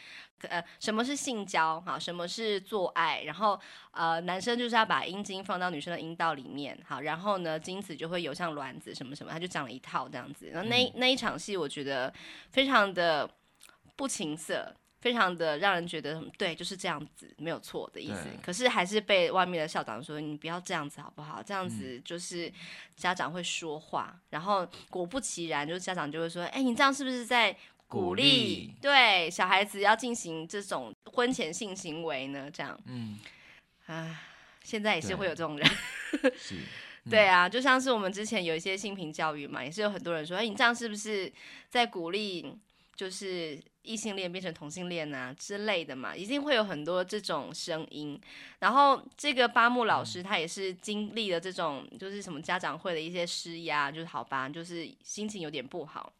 [0.42, 3.59] 呃什么是性交，好，什么是做爱，然后
[3.92, 12.12] 呃男生就是要把阴茎放到女生的阴道里面，好，然后呢精子就会有像卵子什么什么，他就讲了一套这样子，然后那、嗯、那一场戏我觉得
[12.51, 13.29] 非常的
[13.97, 14.75] 不情色。
[15.01, 18.27] 非常的让人觉得对，就是这样子，没有错的意思。
[18.42, 21.42] 可是还是被外面的校长说：“你不要这样子好不好？
[21.42, 22.51] 这样子就是
[22.97, 24.12] 家长会说话。
[24.14, 27.55] 嗯”然后果不其然，就是家长就会说：“哎、欸，你这样是不是在
[27.95, 28.75] 鼓励？
[28.81, 33.19] 对小孩子要进行这种婚前性行为呢？”这样，嗯，
[33.87, 34.21] 啊，
[34.63, 35.71] 现在也是会有这种人，
[36.37, 36.57] 是，
[37.09, 41.33] 对啊，就像是我们之前有一些性平教育嘛，也是有很多人说：“哎、欸，你这样是不是
[41.71, 42.55] 在鼓励？”
[42.97, 43.63] 就是。
[43.87, 48.19] 异性恋变成同性恋啊之类的嘛，一定会有很多这种声音。
[48.61, 56.11] 然后这个八木老师他也是经历了这种，就是什么家长会的一些施压，就是好吧，就是心情有点不好。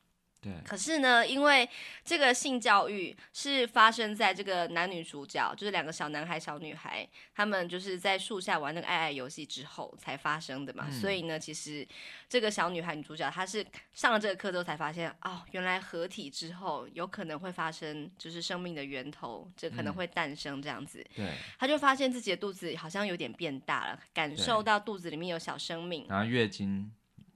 [0.45, 1.67] 对，可是呢，因为
[2.05, 10.85] 这个性教育是发生在这个男女主角，就是两个小男孩、小女孩，他们就是在树下玩那个爱爱游戏之后才发生的嘛。
[10.87, 11.89] 嗯、所以呢，其实
[12.29, 21.03] 这个小女孩女主角，她是上了这个课之后才发现，哦，原来合体之后有可能会发生，就是生命的源头，这可能会诞生这样子。
[21.17, 26.93] 对、嗯，她就发现自己的肚子好像有点变大了，感受到肚子里面有小生命，然后月经。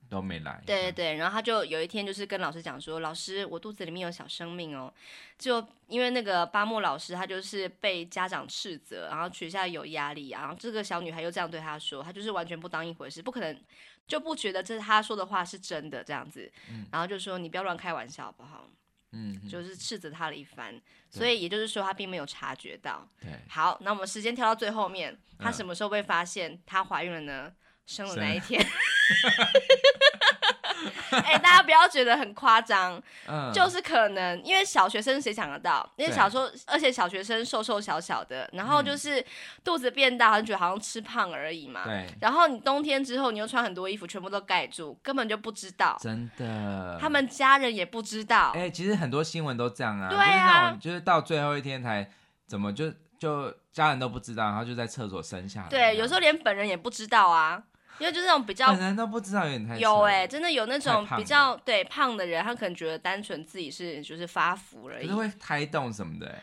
[0.09, 4.93] 都没来，对对对，然后他就有一天就是跟老师讲说，老师，我肚子里面有小生命哦，
[5.39, 13.59] 就因为那个巴莫老师他就是被家长斥责，然后学校有压力，然后这个小女孩又这样对他说，他就是完全不当一回事，不可能
[14.07, 18.69] 就不觉得这是他说的话是真的这样子，嗯、然后就说你不要乱开玩笑好不好？
[19.13, 20.79] 嗯，就是斥责他了一番，
[21.11, 23.09] 所以也就是说他并没有察觉到。
[23.21, 27.53] 对，好，那我们时间跳到最后面，他什么时候被发现她怀孕了呢？
[27.87, 28.63] 生了那一天，
[31.11, 35.89] 哎、欸，大家不要觉得很夸张，嗯，就是可能因为小学生谁想得到？
[35.97, 39.25] 因为小时候，而且小学生瘦瘦小小的，然后就是
[39.65, 41.83] 肚子变大，好像觉得好像吃胖而已嘛。
[41.85, 42.07] 对。
[42.21, 45.99] 然后你冬天之后，你又穿很多衣服，全部都盖住，根本就不知道。
[46.01, 46.99] 真的。
[47.01, 48.53] 他们家人也不知道。
[48.55, 50.09] 哎、欸，其实很多新闻都这样啊。
[50.09, 50.23] 对啊。
[50.23, 52.09] 就是那种，就是到最后一天才
[52.47, 55.69] 怎么就就家人都不知道，然后就在厕所生下来。
[55.69, 57.63] 对，有时候连本人也不知道啊。
[57.99, 66.43] 因为就是那种比较，本人都不知道有点太有哎、欸，真的有那种比较对胖的人，他可能觉得单纯自己是就是发福而已，可是会胎动什么的、欸，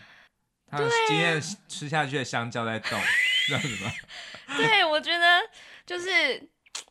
[0.69, 2.99] 他今天吃下去的香蕉在动，
[3.47, 3.91] 知道什么？
[4.57, 5.41] 对，我觉得
[5.85, 6.41] 就是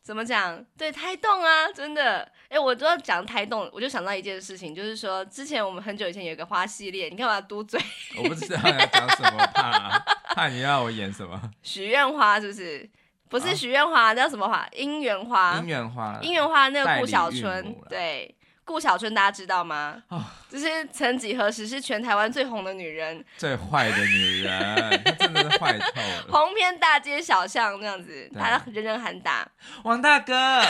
[0.02, 7.80] 怎么讲，对胎动啊，真的，哎、欸，我都要讲胎动，我就想到一件事情，就是说之前我们很久以前有一个花系列，你干嘛嘟嘴？
[8.16, 9.98] 我不知道要讲什么，怕
[10.34, 11.40] 怕你要我演什么？
[11.62, 12.88] 许愿花是不是？
[13.34, 14.64] 不是许愿花，叫什么花？
[14.76, 15.56] 姻缘花。
[15.60, 16.20] 姻缘花。
[16.22, 18.32] 姻缘花那个顾小春，对。
[18.64, 20.00] 顾小春，大家知道吗？
[20.08, 29.50] 哦，就是曾几何时是全台湾最红的女人，最坏的女人，她真的是坏透了，红遍大街小巷这样子，大家人人喊打
[29.82, 30.62] 王大哥，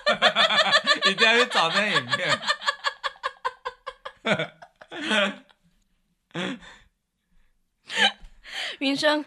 [1.08, 2.40] 一定要去找那影片。
[8.80, 9.24] 云生。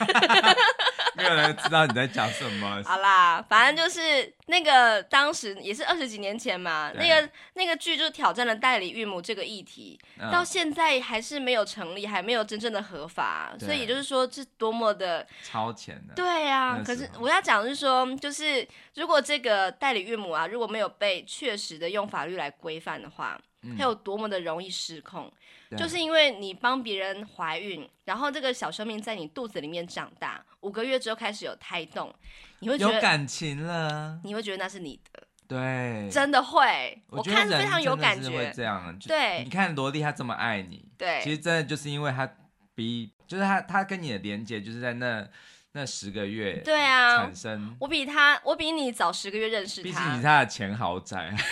[1.16, 2.82] 没有人知道你在讲什么。
[2.84, 16.14] 好啦，反正就是那个当时也是二十几年前嘛，那个那个剧就挑战了代理孕母这个议题，嗯，到现在还是没有成立，还没有真正的合法，所以也就是说这多么的超前的。
[16.14, 23.38] 对啊，可是我要讲的是说，就是如果这个代理孕母啊，如果没有被确实的用法律来规范的话。
[23.76, 25.32] 它有多么的容易失控，嗯，
[25.76, 32.12] 就是因为你帮别人怀孕，然后这个小生命在你肚子里面长大，五个月之后开始有胎动，
[32.58, 42.28] 你会觉得有感情了，你会觉得那是你的，对，真的会，我，觉我看非常有感觉，会这样，对，你看萝莉她这么爱你，对，其实真的就是因为她
[42.74, 45.24] 比，就是她她跟你的连接就是在那
[45.72, 51.32] 那十个月，对啊，产生，我比她，我比你早十个月认识他，毕竟你是他的前豪宅。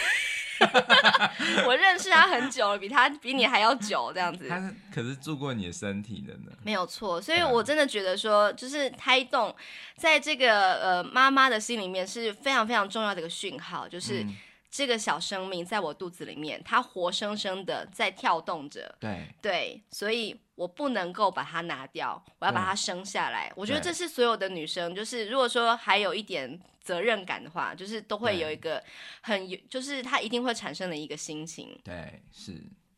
[1.67, 4.49] 我认识他很久了，比他比你还要久，这样子。
[4.49, 6.53] 他是可是住过你的身体的呢？
[6.63, 9.55] 没有错，所以我真的觉得说，就是胎动，
[9.97, 14.23] 在这个呃妈妈的心里面是非常非常重要的一个讯号，就是。
[14.23, 14.37] 嗯
[14.71, 18.95] 这个小生命在我肚子里面，它活生生的在跳动着。
[19.01, 23.51] 对对，所以我不能够把它拿掉，我要把它生下来。
[23.57, 28.83] 我觉得这是所有的女生，就是如果说还有一点责任感的话，就是都会有一个
[29.23, 31.79] 很有，就是她一定会产生的一个心情。
[31.83, 32.53] 对，是，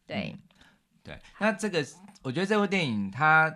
[0.07, 0.41] 对，嗯、
[1.05, 1.19] 对。
[1.39, 1.87] 那这个，
[2.23, 3.55] 我觉得这部电影它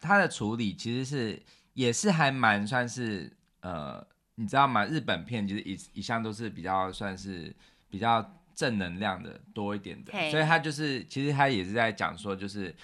[0.00, 1.40] 它的处理其实是
[1.74, 4.04] 也是还蛮算是呃。
[4.36, 4.84] 你知道吗？
[4.86, 7.54] 日本片其实一一向都是比较算是
[7.90, 12.74] 比较正能量的多一点的，所以他就是其实他也是在讲说，就是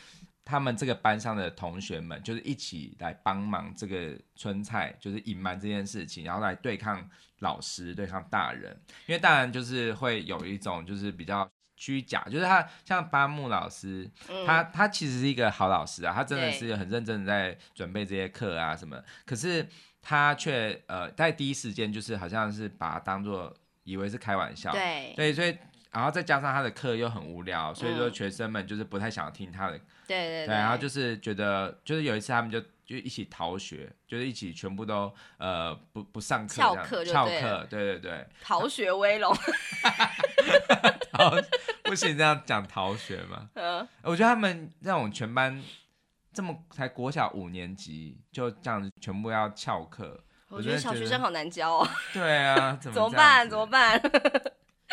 [0.44, 7.08] 他们这个班上的同学们就是一起来帮忙这个春菜，就是隐瞒这件事情，然后来对抗
[7.40, 19.66] 老师、对抗大人，因为大人就是会有一种就是比较虚假，就是他像巴木老师，嗯、他他其实是一个好老师啊，他真的是很认真的在准备这些课啊什么，可是。
[20.00, 25.12] 他却呃在第一时间就是好像是把它当做以为是开玩笑，对。
[25.16, 25.54] 对，所以
[25.90, 39.34] 然后再加上他的课又很无聊，所以说学生们就是不太想听他的，嗯、对对对，对，然后就是觉得就是有一次他们就就一起逃学，就是一起全部都呃不不上课，翘课就翘课，对对对，逃学威龙，
[41.12, 41.34] 逃
[41.84, 45.62] 不行这样讲逃学嘛，嗯，我觉得他们让我们全班。
[46.30, 51.88] 这么才国小五年级就这样子全部要翘课，我觉得小学生好难教哦。
[52.12, 53.50] 对啊，怎么，怎么办？
[53.50, 54.00] 怎么办？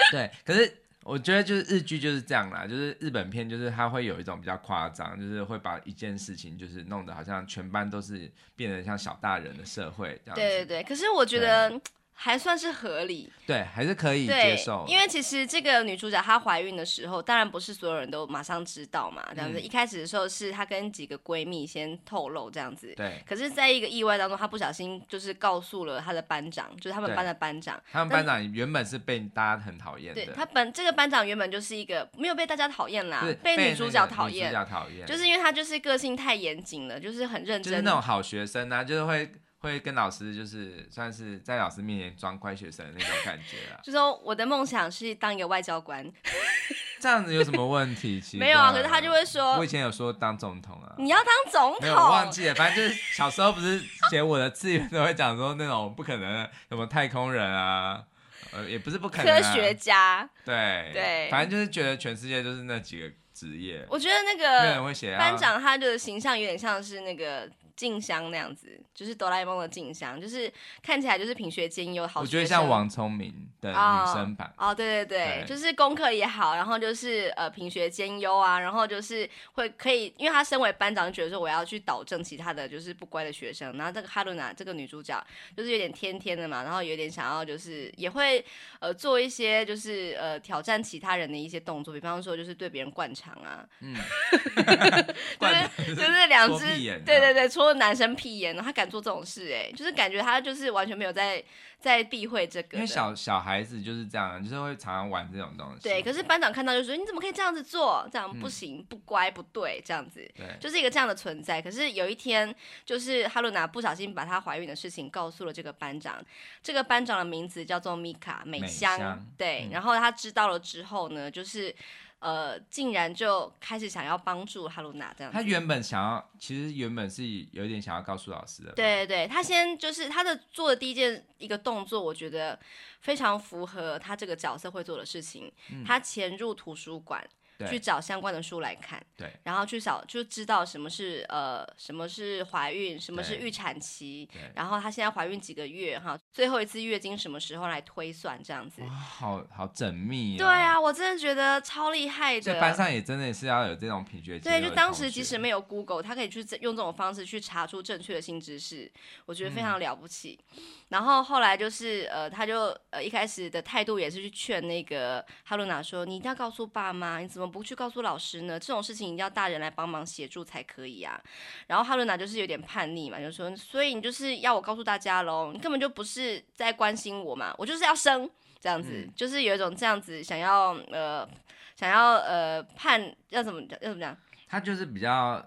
[0.09, 10.35] 对，可是我觉得就是日剧就是这样啦，就是日本片就是它会有一种比较夸张，就是会把一件事情就是弄得好像全班都是变得像小大人的社会这样。
[10.35, 11.79] 对对对，可是我觉得。
[12.17, 14.85] 还算是合理，对，还是可以接受。
[14.87, 19.59] 因为其实这个女主角她怀孕的时候，当然不是所有人都马上知道嘛，这样子。
[19.59, 23.21] 嗯、一开始的时候是她跟几个闺蜜先透露这样子，对。
[23.27, 27.79] 可是，在一个意外当中，她不小心就是告诉了她的班长，就是他们班的班长。
[27.91, 30.25] 他们班长原本是被大家很讨厌的。
[30.25, 39.29] 对，他本这个班长原本就是一个没有被大家讨厌啦，被女主角讨厌，讨厌，就是因为他就是个性太严谨了，就是很认真，就是那种好学生啊，就是会。
[39.65, 46.05] 会跟老师就是算是在老师面前装乖学生的那种感觉啊， 就说我的梦想是当一个外交官，
[47.01, 48.21] 这样子有什么问题？
[48.39, 51.81] 没有啊，可是他就会说，我以前有说当总统啊，你要当总统？
[51.81, 58.03] 没有，我忘记了，反正就是小时候不是写我的志愿都会讲说那种不可能什么太空人啊，
[58.51, 63.85] 呃，也不是不可能，科学家，对对，反正就是觉得全世界就是那几个职业。
[63.89, 67.49] 我觉得那个班长他的形象有点像是那个。
[67.75, 72.21] 静香那样子，就是哆啦 A 梦的静香，就是看起来就是品学兼优，好。
[72.21, 74.51] 我觉得像王聪明的女生版。
[74.57, 83.75] 哦，哦对对对，对就是功课也好，然后就是呃品学兼优啊，然后就是会可以，因为她身为班长，觉得说我要去导正其他的就是不乖的学生。
[83.77, 85.21] 然后这个哈鲁娜这个女主角
[85.55, 88.43] 就是有点天天的嘛，然后有点想要就是也会
[88.79, 93.95] 呃做一些就是呃挑战其他人的一些动作，比方说就是对别人灌肠啊，嗯，
[95.39, 96.65] 就是就是两只，
[97.05, 101.43] 对对对，戳男生屁眼，然后他敢做这种事，哎，就是感觉他就是完全没有在
[101.79, 102.77] 在避讳这个。
[102.77, 105.81] 因为小小孩子就是这样，就是会常常玩这种东西。
[105.81, 108.07] 对，可是班长看到就说：“你怎么可以这样子做？
[108.11, 111.59] 这样不行，嗯、不乖，不对，这样子。”对，就是一个这样的存在。
[111.59, 112.53] 可是有一天，
[112.85, 116.23] 就是哈鲁娜不小心把她怀孕的事情告诉了这个班长。
[116.61, 119.67] 这个班长的名字叫做米卡美香，美香对。
[119.67, 121.75] 嗯、然后他知道了之后呢，就是。
[122.19, 125.37] 呃，竟然就开始想要帮助哈鲁娜这样子。
[125.37, 128.71] 他原本想要，其实原本是有点想要告诉老师的。
[128.71, 132.59] 对对对，他先就是他的做的第一件一个动作，我觉得
[133.01, 135.51] 非常符合他这个角色会做的事情。
[135.71, 137.23] 嗯、他潜入图书馆。
[137.57, 137.67] 对。
[137.69, 144.41] 去找相关的书来看，对，然后去找就知道什么是呃什么是怀孕，什么是预产期，对。
[144.55, 158.91] 然后她现在怀孕几个月哈，最后一次月经什么时候来推算这样子，哇，好好缜密、哦，对啊，我真的觉得超厉害的，在班上也真的是要有这种品学，对，就当时即使没有 Google，他可以去用这种方式去查出正确的新知识，
[159.25, 160.37] 我觉得非常了不起。
[160.57, 167.44] 嗯、然后后来就是呃，他就呃一开始的态度也是去劝那个哈鲁娜说，你一定要告诉爸妈，你怎么。
[167.47, 168.59] 不去告诉老师呢？
[168.59, 171.21] 这种事情一定要大人来帮忙协助才可以啊。
[171.67, 178.29] 然后哈伦娜就是有点叛逆嘛，就说：“所以你就是要我告诉大家喽，你根本就不是在关心我嘛，我就是要生
[178.59, 181.27] 这样子，嗯、就是有一种这样子想要呃
[181.75, 184.17] 想要呃叛要怎么讲要怎么讲？
[184.47, 185.43] 他就是比较。”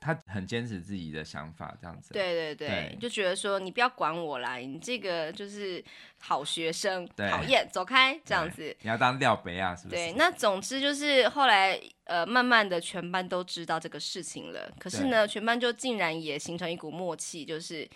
[0.00, 2.12] 他很坚持自己的想法，这样子。
[2.12, 5.84] 对对对，对就觉得说你不要管我啦，你这个就是
[6.20, 8.74] 好学生，讨厌，走开这样子。
[8.80, 9.96] 你要当廖北啊是不是？
[9.96, 14.72] 对，那总之就是后来呃，慢慢的全班都知道这个事情了。
[14.78, 17.88] 可是呢，全班就竟然也形成一股默契，就是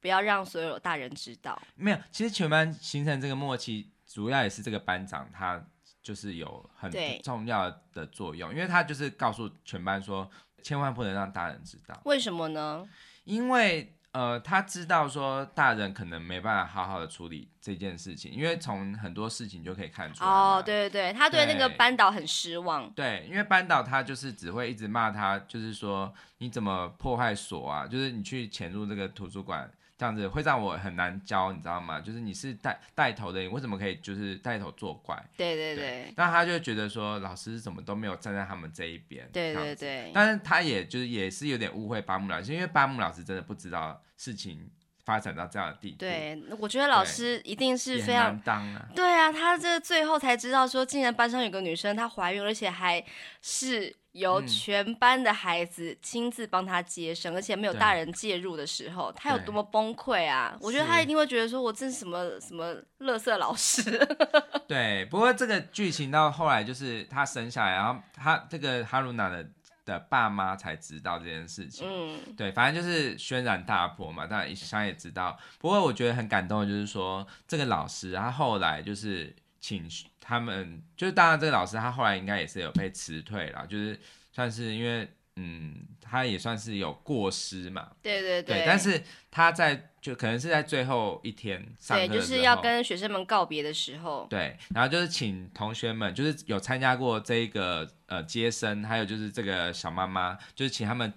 [0.00, 1.60] 不要让所有大人知道。
[1.74, 5.62] 没有，其实全班形成这个默契，主要也是这个班长他
[6.02, 6.90] 就是有很
[7.22, 10.30] 重要的作用，因为他就是告诉全班说。
[10.62, 12.86] 千万不能让大人知道，为什么呢？
[13.24, 20.28] 因为呃，他知道说大人可能没办法好好的处理这件事情，因为从很多事情就可以看出来。
[20.28, 22.90] 哦，对对对，他对那个班导很失望。
[22.90, 27.86] 对，因为班导他就是只会一直骂他，就是说你怎么破坏锁啊？
[27.86, 29.70] 就是你去潜入这个图书馆。
[30.00, 32.00] 这样子会让我很难教，你知道吗？
[32.00, 35.14] 就是你是带带头的，你为什么可以就是带头作怪？
[35.36, 36.10] 对对对。
[36.16, 39.28] 那他就觉得说老师怎么都没有站在他们这一边。
[39.30, 40.10] 对对对。
[40.14, 44.70] 但是他也就是也是有点误会巴木老师，因为巴木老师真的不知道事情
[45.04, 45.98] 发展到这样的地步。
[45.98, 48.88] 对，我觉得老师一定是非常难当啊。
[48.96, 53.04] 对啊，他这最后才知道说，竟然班上有个女生她怀孕，而且还
[53.42, 53.94] 是。
[54.12, 60.56] 由全班的孩子亲自帮他接生，嗯、而且没有大人介入的时候，他有多么崩溃啊！
[60.60, 63.82] 我觉得他一定会觉得说：“我这是什么什么乐色老师。
[64.66, 69.46] ”对，不过这个剧情到后来就是他生下来，然后他这个哈鲁娜的
[69.84, 71.86] 的爸妈才知道这件事情。
[71.88, 75.38] 嗯，对，反正就是轩然大波嘛，当然想也知道。
[75.58, 79.34] 不过我觉得很感动的就是说，这个老师他后来就是。
[79.62, 79.86] 请
[80.20, 83.98] 他们，就是当然这个老师他后来应该也是有被辞退了，就是
[84.32, 87.90] 算是因为嗯，他也算是有过失嘛。
[88.02, 88.58] 对对对。
[88.58, 94.26] 对，但是他在就可能是在最后一天上课的时候，对，就是要跟学生们告别的时候。
[94.28, 101.12] 对，然后就是请同学们，就是有参加过这个呃接生，还有就是这个小妈妈，就是请他们。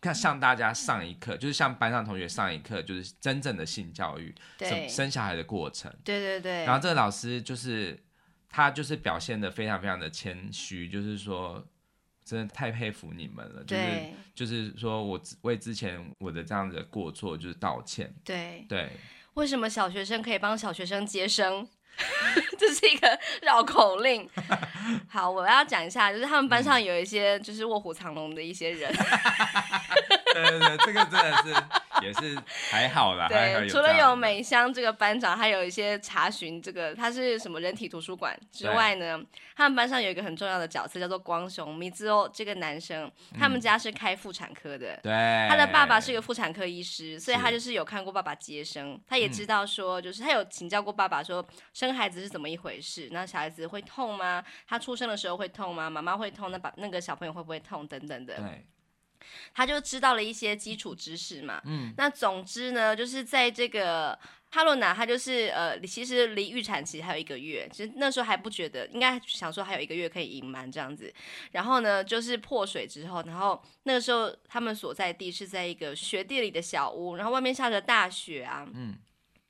[0.00, 5.92] 看，向大家上一课，就是向班上同学上一课，就是真正的性教育，对生生小孩的过程。
[6.04, 6.64] 对对对。
[6.64, 8.00] 然后这个老师就是
[8.58, 11.64] 他，就是表现的非常非常的谦虚，就是说，
[12.24, 13.62] 真的太佩服你们了。
[13.62, 18.12] 就是对就是说我为之前我的这样子的过错就是道歉。
[18.24, 18.78] 对对。
[18.80, 18.90] 对
[19.34, 21.68] 为什么小学生可以帮小学生接生？
[22.58, 24.28] 这是一个绕口令。
[25.08, 28.92] 好，我要讲一下，就是他们班上有一些就是卧虎藏龙的一些人。
[30.34, 31.64] 对对对，这个真的是。
[32.00, 32.38] 也是
[32.70, 39.20] 还好啦，对，除了有美香这个班长，还有一些查询这个他是什么人体图书馆之外呢，
[39.56, 54.44] 他们班上有一个很重要的角色叫做光雄米兹欧这个男生，他们家是开妇产科的，对、嗯，他的爸爸是一个妇产科医师，所以他就是有看过爸爸接生，他也知道说，就是他有请教过爸爸说生孩子是怎么一回事，那小孩子会痛吗？
[54.68, 55.90] 他出生的时候会痛吗？
[55.90, 58.36] 妈妈会痛，那把那个小朋友会不会痛等等的。
[58.36, 58.64] 对。
[59.54, 64.18] 他就知道了一些基础知识嘛，嗯，那总之呢，就是在这个
[64.50, 71.12] 哈罗娜，她就是呃，其实离预产期还有一个月，其实那时候还不觉得，应该想说还有一个月可以隐瞒这样子。
[71.52, 78.96] 然后呢，就是破水之后，然后那个时候他们所在地是在一个雪地里的小屋，然后外面下着大雪啊，嗯，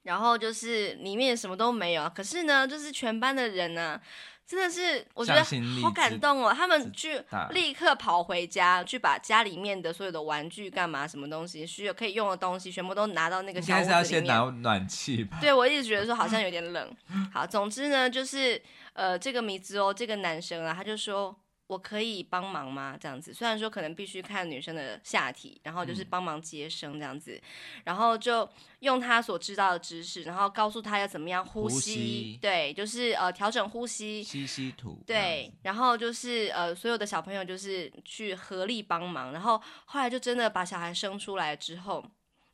[0.02, 4.00] 然后就是里面什么都没有，可是呢，就是全班的人呢。
[4.48, 5.44] 真的是，我觉得
[5.82, 6.54] 好感动哦！
[6.56, 13.98] 他们去立刻跑回家，去把家里面的所有的玩具、干嘛、什么东西需要可以用的东西，全部都拿到那个小屋子里面。
[13.98, 15.36] 应该是要先拿暖气吧？
[15.38, 16.90] 对，我一直觉得说好像 有点冷。
[17.30, 18.58] 好，总之呢，就是
[18.94, 21.36] 呃，这个米兹哦这个男生啊，他就说。
[21.68, 22.96] 我可以帮忙吗？
[23.00, 28.48] 这样子，虽然说可能必须看女生的下体，然后就是帮忙接生这样子，嗯、然后就
[28.80, 42.04] 用他所知道的知识，然后告诉他要怎么样呼吸，呼吸对，就是呃调整呼吸，吸吸吐，对，然后就是呃所有的小朋友就是去合力帮忙，然后后来就真的把小孩生出来之后。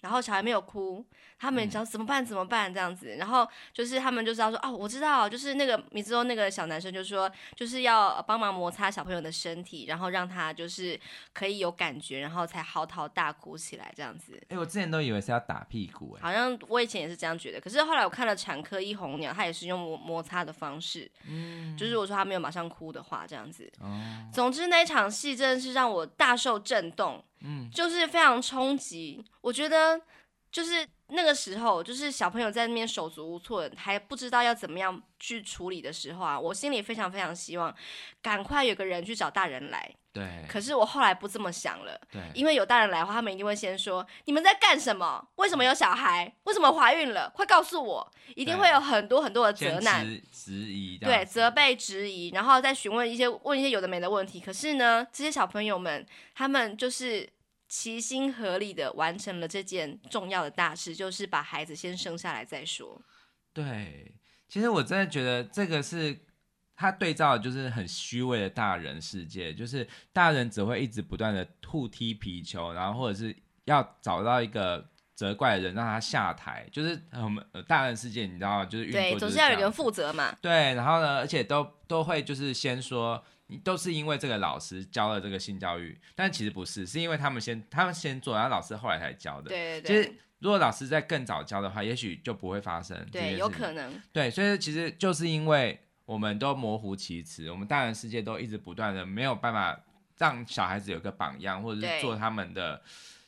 [0.01, 1.03] 然后小孩没有哭，
[1.45, 10.99] 他们讲怎么办怎么办这样子，然后就是他们就知道说哦，我知道，就是那个米兹欧那个小男生就说就是要帮忙摩擦小朋友的身体，然后让他就是
[11.33, 14.41] 可以有感觉，然后才嚎啕大哭起来这样子。
[14.49, 23.71] 哎，我之前都以为是要打屁股，哎，好像我以前也是这样觉得，可是后来我看了产科一红鸟，他也是用摩摩擦的方式，嗯，就是我说他没有马上哭的话这样子。
[23.81, 24.01] 哦，
[24.33, 27.23] 总之那一场戏真的是让我大受震动。
[27.47, 29.23] 嗯，就是非常冲击。
[29.43, 30.01] 我觉得，
[30.55, 37.75] 就是那个时候，就是小朋友在那边手足无措，还不知道要怎么样去处理的时候啊，我心里非常非常希望，
[38.23, 39.93] 赶快有个人去找大人来。
[40.13, 40.47] 对。
[40.49, 42.01] 可是我后来不这么想了。
[42.13, 42.23] 对。
[42.37, 45.27] 因为有大人来的话，他们一定会先说：“你们在干什么？
[45.35, 46.33] 为什么有小孩？
[46.45, 47.29] 为什么怀孕了？
[47.35, 50.97] 快告诉我！”一定会有很多很多的责难、质疑。
[50.99, 54.39] 对，责备、质疑，然后再询问一些问一些有的没的问题。
[54.39, 57.29] 可是呢，这些小朋友们，他们就是。
[57.77, 63.03] 齐心合力的完成了这件重要的大事，就是把孩子先生下来再说。
[63.53, 64.15] 对，
[64.49, 66.17] 其实我真的觉得这个是
[66.77, 78.65] 他对照就是很虚伪的大人世界，就是大人只会一直不断的互踢皮球，然后或者是要找到一个责怪的人让他下台，就是我们大人世界你知道吗？
[78.67, 80.33] 就是就是对，总是要有人负责嘛。
[80.41, 83.21] 对，然后呢，而且都都会就是先说。
[83.63, 89.49] 都是因为这个老师教了这个性教育，但其实不是，是因为他们先他们先做，然后老师后来才教的。
[89.49, 90.03] 对对对。
[90.03, 93.07] 其实如果老师在更早教的话，也许就不会发生。
[93.13, 94.01] 对，有可能。
[94.13, 99.79] 对，所以其实就是因为我们都模糊其词，我们大人世界都一直不断的没有办法
[100.19, 102.83] 让小孩子有个榜样，或者是做他们的。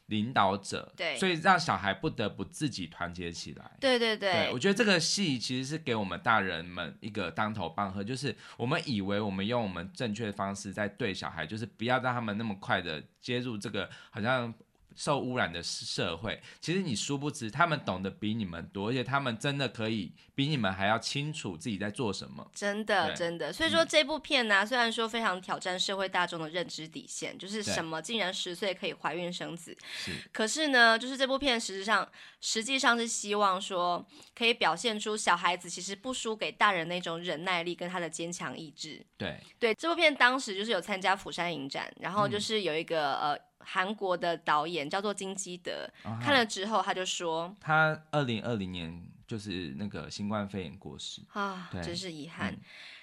[0.07, 3.70] 领导者，对，所以让小孩不得不自己团结起来。
[3.80, 14.52] 对对对，对，我觉得这个戏其实是给我们大人们一个当头棒喝，就是我们以为我们用我们正确的方式在对小孩，就是不要让他们那么快的接入这个好像。
[14.97, 22.51] 受污染的社会，其实你殊不知，他们懂得比你们多，而且他们真的可以比你们还要清楚自己在做什么。
[22.55, 23.53] 真的，真的。
[23.53, 32.09] 所以说这部片呢、啊，嗯、虽然说非常挑战社会大众的认知底线，就是什么竟然十岁可以怀孕生子，是可是呢，就是这部片实质上
[32.40, 39.05] 实际上是希望说，可以表现出小孩子其实不输给大人那种忍耐力跟他的坚强意志。
[39.18, 43.40] 对对，这部片当时就是有参加釜山影展，然后就是有一个、嗯、呃。
[43.68, 52.52] 韩国的导演叫做金基德，哦、看了之后他就说，他二零二零年就是那个新冠肺炎过世啊，真是遗憾。
[52.52, 52.60] 嗯、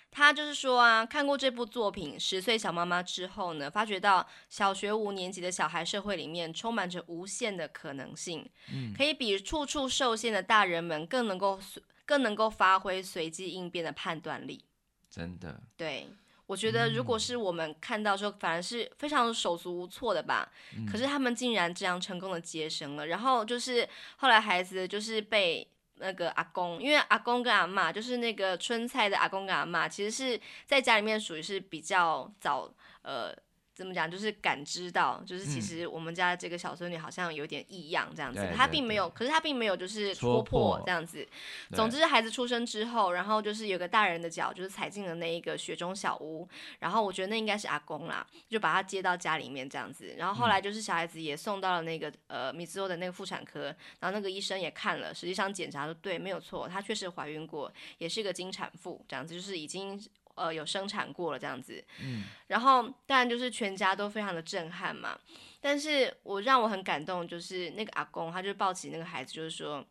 [0.09, 11.59] 他就是说啊，看过这部作品《十岁小妈妈》之后呢，发觉到小学五年级的小孩社会里面充满着无限的可能性，嗯、可以比处处受限的大人们更能够
[12.05, 14.63] 更能够发挥随机应变的判断力。
[15.09, 16.07] 真的，对。
[16.53, 20.47] 我觉得，如果是我们看到说，反而是非常手足无措的吧。
[20.77, 33.35] 嗯、可是他们竟然这样成功的接生了，然后就是后来孩子就是被那个阿公，因为阿公跟阿妈就是那个春菜的阿公跟阿妈，其实是在家里面属于是比较早呃。
[33.73, 34.09] 怎么讲？
[34.09, 38.39] 就是感知到，就是其实我们家这个小孙女好像有点异样，这样子。
[38.39, 41.27] 嗯、她并没有，可是她并没有就是戳破这样子。
[41.71, 46.47] 总之，孩子出生之后，然后就是有个大人的脚就是踩进了那一个雪中小屋，
[46.79, 50.13] 然后我觉得那应该是阿公啦，就把他接到家里面这样子。
[50.17, 59.99] 然后后来就是小孩子也送到了那个呃米兹欧的那个妇产科，然后那个医生也看了，实际上检查的对，没有错，她确实怀孕过，也是一个经产妇，这样子就是已经。
[60.35, 65.19] 呃，有生产过了这样子，嗯，然后当然就是全家都非常的震撼嘛。
[65.61, 69.85] 但是我让我很感动，就是那个阿公，他就抱起那个孩子，就是说，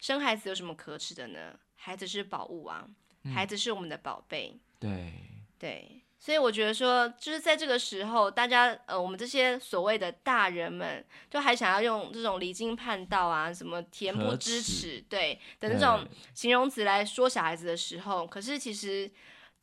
[0.00, 1.56] 生孩子有什么可耻的呢？
[1.76, 2.84] 孩子是宝物啊，
[3.32, 4.50] 孩子是我们的宝贝。
[4.52, 5.12] 嗯、对
[5.56, 16.04] 对，所以我觉得说，就是在这个时候，大家呃，我们这些所谓的大人们，就还想要用这种离经叛道啊，什么恬不知，耻对的那种
[16.34, 19.08] 形容词来说小孩子的时候，可是其实。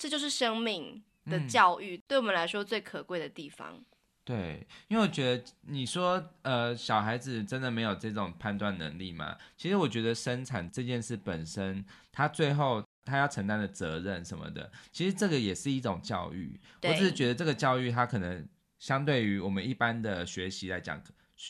[0.01, 3.79] 这就是生命的教育，嗯、对我们来说最可贵的地方。
[4.23, 9.37] 对，因为我觉得你说，呃，小孩子真的没有这种判断能力吗？
[9.55, 16.59] 其实我觉得生产这件事本身，他最后他要承担的责任什么的，其实这个也是一种教育。
[16.81, 18.43] 我只是觉得这个教育，它可能
[18.79, 20.99] 相对于我们一般的学习来讲，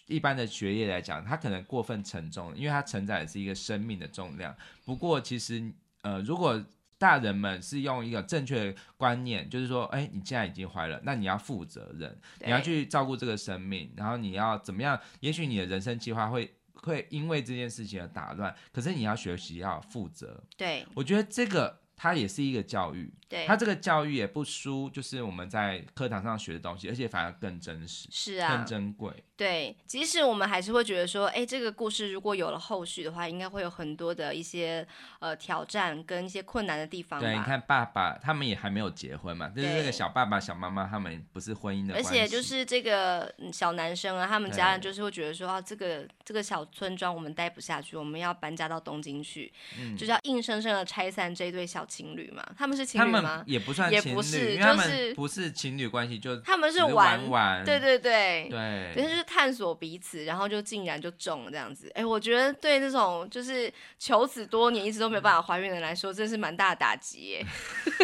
[0.08, 4.54] 一般的学业来讲，它可能过分沉重，因为它承载的是一个生命的重量。
[4.84, 5.72] 不过，其实
[6.02, 6.62] 呃，如果
[7.02, 15.00] 大人们是用一个正确的观念，就是说，哎，你现在已经怀了，那你要负责任，你要去照顾这个生命，然后你要怎么样？
[15.20, 20.44] 也许你的人生计划会会因为这件事情而打乱，可是你要学习要负责。
[20.56, 21.82] 对，我觉得这个。
[22.04, 29.12] 它也是一个教育，对，他这个教育也不输，就是我们在课堂上学的东西，而且反而更真实，是啊，更珍贵。
[29.38, 34.86] 对，即使我们还是会觉得说，哎，这个故事如果有了后续的话，应该会有很多的一些
[35.20, 37.20] 呃挑战跟一些困难的地方。
[37.20, 51.86] 对，你看爸爸他们也还没有结婚嘛，就是那个小爸爸、小妈妈他们不是婚姻的，而且就是这个小男生啊，他们家人就是会觉得说，啊，这个这个小村庄我们待不下去，我们要搬家到东京去，嗯，就是要硬生生的拆散这一对小。
[51.92, 53.04] 情侣嘛，他们是情侣？
[53.04, 61.92] 他们也不算情侣，也不是，就是不是情侣关系，就他们是玩玩，对对对对，等于是探索彼此，然后就竟然就中了这样子。
[61.96, 67.46] 哎，我觉得对那种就是求子多年一直都没有办法怀孕的人来说，真是蛮大的打击耶。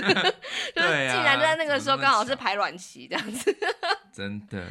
[0.76, 3.56] 就是竟然就在那个时候刚好是排卵期这样子，
[4.14, 4.66] 真的。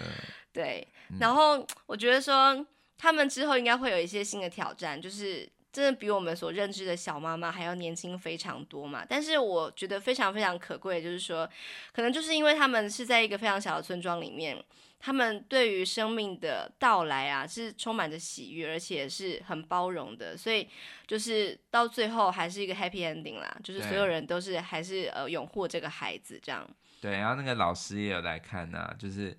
[0.52, 0.86] 对，
[1.20, 2.66] 然后我觉得说
[2.96, 5.48] 他们之后应该会有一些新的挑战，就是。
[5.76, 9.04] 真的比我们所认知的小妈妈还要年轻非常多嘛？
[9.06, 11.46] 但是我觉得非常非常可贵，就是说，
[11.92, 14.56] 可能就是因为他们是在一个非常小的村庄里面，
[14.98, 20.66] 他们对于生命的到来啊是充满着喜悦，而且是很包容的，所以
[21.06, 26.66] 就是到最后还是一个 happy ending 啦，就是所有人都是还是呃拥护这个孩子这样。
[27.02, 29.36] 对，然后那个老师也有来看呐、啊，就是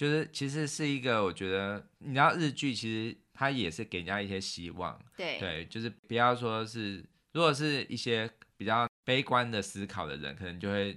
[0.00, 3.16] 就是其实是一个我觉得你知道日剧其实。
[3.32, 8.28] 它也是给人家一些希望，对，对，就是不要说是，如果是一些
[8.58, 10.92] 比较悲观的思考的人，可能就会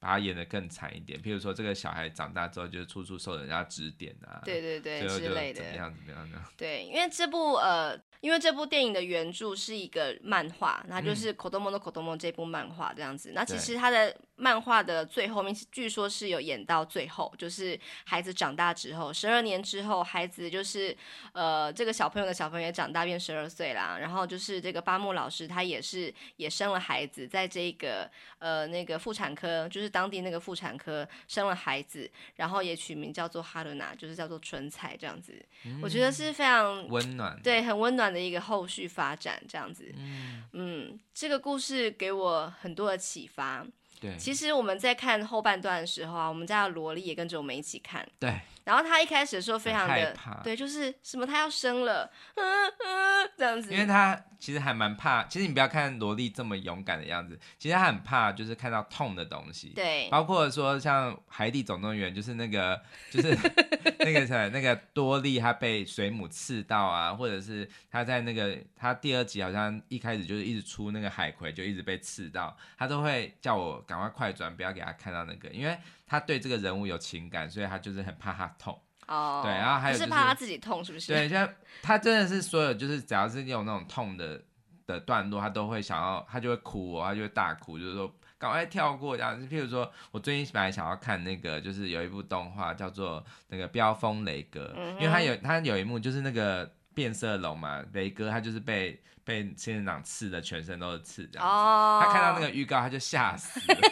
[0.00, 1.20] 把它演得更惨一点。
[1.20, 6.42] 譬如说，这个小孩长大之后，就是处处受人家指点啊，对对对，之类的，怎么样怎么样的。
[6.56, 8.00] 对，因为这部呃。
[8.22, 13.32] 因为这部电影的原著是一个漫画，那就是《子供の子供》这部漫画这样子。
[13.34, 20.96] 那其实它的漫画的最后面，据说是有演到最后，就是孩子长大之后，十二年之后，孩子就是
[21.32, 23.96] 呃这个小朋友的小朋友也长大变十二岁啦。
[24.00, 35.32] 然后就是这个八木老师他也是也生了孩子，在这个呃那个妇产科，就是当地那个妇产科生了孩子，然后也取名叫做哈伦娜，就是叫做春彩这样子。
[35.64, 43.64] 嗯、我觉得是非常温暖，对，很温暖的一个后续发展，这样子，嗯，嗯，这个故事给我很多的启发。
[44.02, 48.06] 对，其实我们在看后半段的时候啊，我们家的萝莉也跟着我们一起看。
[48.18, 48.38] 对。
[48.64, 53.72] 然后他一开始的时候非常的害怕，对，就是什么他要生了，嗯嗯，这样子。
[53.72, 59.70] 因为他其实还蛮怕，其实你不要看萝莉这么勇敢的样子，其实他很怕，就是看到痛的东西。
[59.70, 63.36] 对，包括说像《海底总动员》，就是那个，就是
[63.98, 75.76] 那个什那个多莉，他被水母刺到啊，或者是他在那个他第二集好像一开始就是一直出那个海葵，就一直被刺到，他都会叫我赶快快转，不要给他看到那个，因为。
[76.12, 78.78] 他对这个人物有情感，所以他就是很怕他痛。
[79.08, 81.10] 哦，对，然后还有就是，是怕他自己痛，是不是？
[81.10, 81.48] 对，像
[81.80, 84.38] 他真的是所有，就是只要是有那种痛的
[84.86, 89.46] 的段落，他都会想要，他就会哭哦，他就会大哭，就是说赶快跳过这样子。
[89.46, 101.54] 譬如说我最近本来想要看那个，就是有一部动画叫做那个《飙风雷哥》，嗯，因为他有他有一幕就是那个变色龙嘛，雷哥他就是被被仙人掌刺的全身都是刺这样子。
[101.54, 103.78] 哦，他看到那个预告他就吓死了。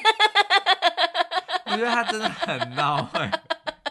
[1.70, 3.30] 我觉得他真的很孬哎，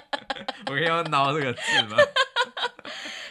[0.67, 1.97] 我可以用“孬”这个字吗？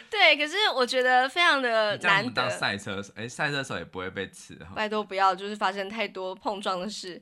[0.09, 2.31] 对，可是我觉得非常的难得。
[2.31, 4.57] 当赛车手，哎，赛车手也不会被刺。
[4.75, 7.21] 拜托不要，就是发生太多碰撞的事。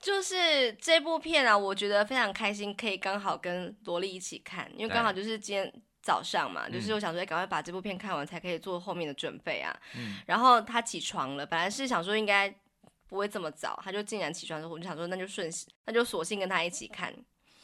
[0.00, 9.76] 就是这部片啊，我觉得非常开心，可以刚好跟萝莉一起看，因为刚好就是今天早上嘛，就是我想说，赶快把这部片看完，才可以做后面的准备啊。
[9.96, 10.16] 嗯。
[10.26, 12.52] 然后他起床了，本来是想说应该。
[13.08, 15.50] 不会这么早，他就竟然起床之后，我就想说，那就顺，
[15.84, 17.14] 那就索性跟他一起看。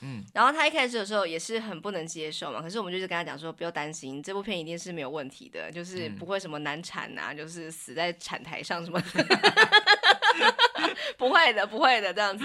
[0.03, 9.27] 嗯，然后他一开始的时候也是很不能接受嘛，可是我们就是跟他讲说，不要担心，这部片一定是没有问题的，就是不会什么难产啊，嗯、就是死在产台上什么的。
[11.17, 12.45] 不会的，不会的，这样子。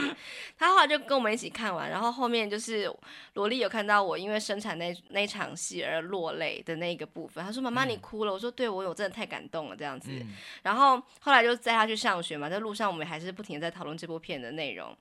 [0.58, 2.92] 他后来就跟我们一起看完，然后后面就是
[3.34, 7.44] 萝莉有看到我因为生产那那场戏而落泪的那个部分。
[7.44, 8.32] 他说：“妈妈，你哭了。
[8.32, 10.12] 嗯”我说：“对，我有，真的太感动了。”这样子。
[10.12, 14.96] 嗯、然后后来就载他去上学嘛，在路上我们还是不停的在讨论这部片的内容。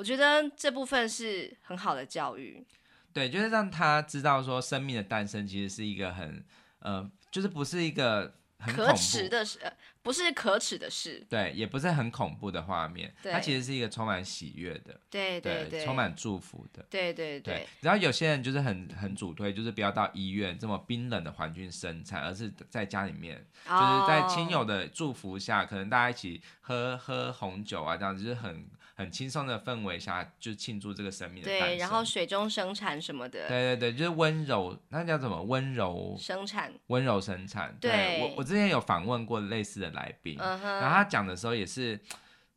[0.00, 2.64] 我觉得这部分是很好的教育。
[3.12, 6.42] 对，就是让他知道说，生命的诞生其实是一个很
[6.78, 8.32] 呃，就是不是一个。
[8.62, 9.58] 很可耻的事，
[10.02, 17.66] 不是可耻的事，对，也不是很恐怖的画面，对它其实是一个充满喜悦的，对对对，充满祝福的，对对对。
[17.80, 28.66] 然后有些人就是很很主推，就是不要到医院这么冰冷的环境生产，而是在家里面，就是在亲友的祝福下，可能大家一起喝喝红酒啊，这样子就是很。
[29.00, 31.68] 很轻松的氛围下，就庆祝这个生命的诞生。
[31.68, 33.48] 对，然后水中生产什么的。
[33.48, 35.42] 对对对，就是温柔，那叫什么？
[35.42, 36.70] 温柔生产。
[36.88, 37.74] 温柔生产。
[37.80, 41.98] 对，对我，我之前有访问过类似的来宾，嗯、然后他讲的时候也是，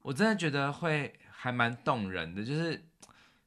[0.02, 2.44] 我真的觉得会还蛮动人的。
[2.44, 2.84] 就是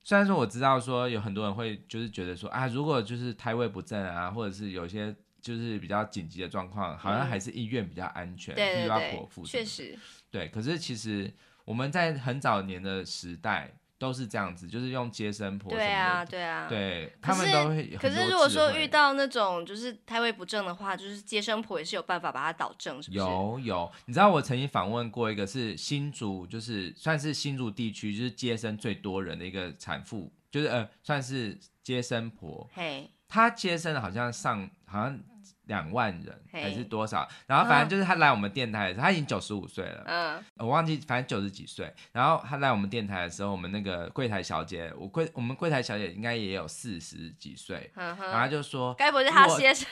[0.02, 9.44] 虽然说我知道说有很多人会就是觉得说啊，如果就是胎位不正啊，或者是有些就是比较紧急的状况，好像还是医院比较安全，嗯、对，对，对，要剖腹。
[9.44, 9.98] 确实。
[10.30, 11.30] 对，可是其实。
[11.66, 15.86] 我们在很早年的时代都是这样子，就是用接生婆什么的。
[15.86, 17.96] 对啊，对啊，对他们都会。
[18.00, 23.18] 可是如果说遇到那种就是胎位不正的话，就是接生婆也是有办法把它导正，是不是？
[23.18, 32.68] 有有，你知道我曾经访问过一个是新竹，就是算是新竹地区就是接生最多人的一个产妇，就是呃算是接生婆。
[32.72, 35.18] 嘿，她接生好像上好像。
[35.66, 37.28] 两万人还是多少？
[37.46, 40.02] 然后反正就是他来我们电台的时候，他已经九十五岁了。
[40.06, 41.92] 嗯，我忘记，反正九十几岁。
[42.12, 47.90] 然后他来我们电台的时候，我们那个柜台小姐，我柜我们柜台小姐应该也有四十几岁。
[47.94, 49.86] 然后他就说：“该不会是他接生？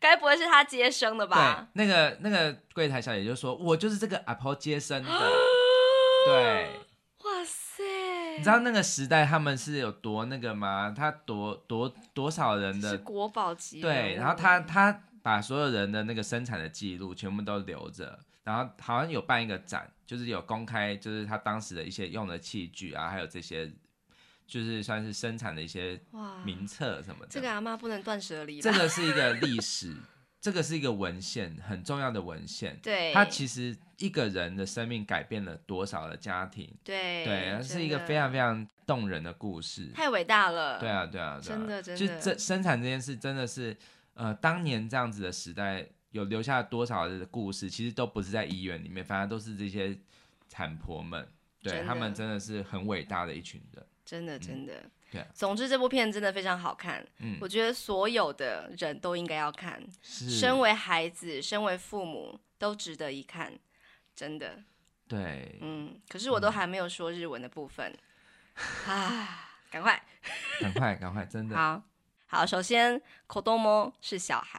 [0.00, 5.10] 该不会是他接生的吧？”对，那个那个柜台小姐就说：“我就是这个阿婆接生的。
[6.24, 6.68] ”对！
[8.36, 10.92] 你知道那个时代他们是有多那个吗？
[10.96, 13.80] 他多多多少人的国宝级？
[13.80, 23.70] 对，然后他他把所有人的那个生产的记录全部都留着，然后好像有办一个展，就是有公开，就是他当时的一些用的器具啊，还有这些，
[24.46, 26.00] 就是算是生产的一些
[26.44, 27.28] 名册什么的。
[27.30, 28.60] 这个阿妈不能断舍离。
[28.60, 29.96] 这个是一个历史。
[30.40, 32.76] 这个是一个文献，很重要的文献。
[32.82, 36.68] 对，它其实一个人的生命改变了多少的家庭？
[36.82, 39.90] 对，对，它是一个非常非常动人的故事。
[39.94, 40.80] 太伟大了。
[40.80, 42.06] 对啊，对啊，对啊，真的，真的。
[42.06, 43.76] 就这生产这件事，真的是，
[44.14, 49.96] 呃，当年这样子的时代，有留下多少的故事，其实都不是在医院里面，反而都是这些
[50.48, 51.26] 产婆们，
[51.62, 53.86] 对，他们真的是很伟大的一群人。
[54.04, 54.74] 真的，真的。
[54.74, 54.90] 嗯
[55.34, 63.52] 总之这部片真的非常好看，嗯，我觉得所有的人都应该要看，身为孩子，身为父母都值得一看，
[64.14, 64.62] 真的。
[65.08, 67.94] 对，嗯，可是我都还没有说日文的部分，
[68.86, 70.02] 啊，赶快，
[70.60, 71.56] 赶快，赶快，真的。
[71.56, 71.82] 好，
[72.26, 74.58] 好，首先，kodomo 是小孩，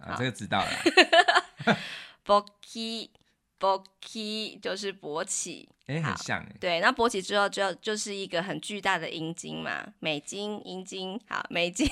[0.00, 0.70] 啊，这个知道了。
[2.24, 3.10] boki
[3.58, 5.68] boki 就是勃起。
[5.90, 6.46] 哎，很像哎。
[6.60, 11.90] 对，那勃起之后就就是一个很巨大的阴茎嘛，美金、阴茎，好，美金，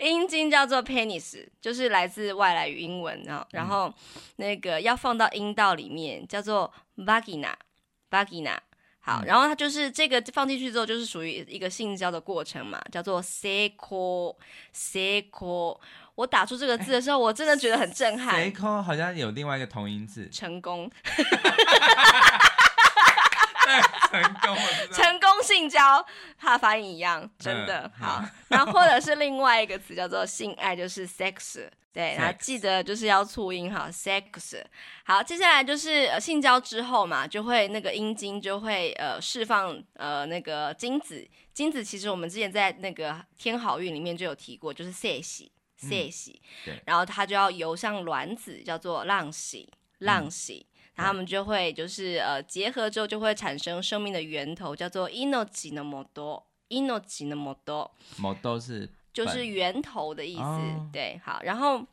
[0.00, 3.92] 阴茎叫做 penis，就是来自外来语英文，然后然后
[4.36, 8.56] 那个要放到阴道里面叫做 vagina，vagina，
[9.00, 15.78] 好，然后它就是这个放进去之后就是属于一个性交的过程嘛，叫做 seiko，seiko。
[16.14, 18.42] 我打出这个字的时候，我真的觉得很震撼。
[18.42, 20.90] seiko 好像有另外一个同音字，成功。
[24.10, 24.56] 成功，
[24.92, 26.04] 成功性交，
[26.38, 28.24] 它的发音一样，真的、嗯、好。
[28.48, 34.62] 然后或者是另外一个词叫做性爱，就是 sex，对，然后记得就是要促音哈，sex。
[35.04, 50.66] 好，接下来就是、呃、性交之后嘛，就会那个阴茎就会呃释放呃那个精子，精子其实我们之前在那个天好运里面就有提过，就是泄喜泄喜，对，然后它就要游向卵子，叫做浪喜浪喜。
[50.70, 60.42] 嗯他们就会就是呃结合之后就会产生生命的源头，叫做 inochi no moto，inochi no moto，moto 是就是源头的意思。
[60.42, 61.86] 哦、对，好，然后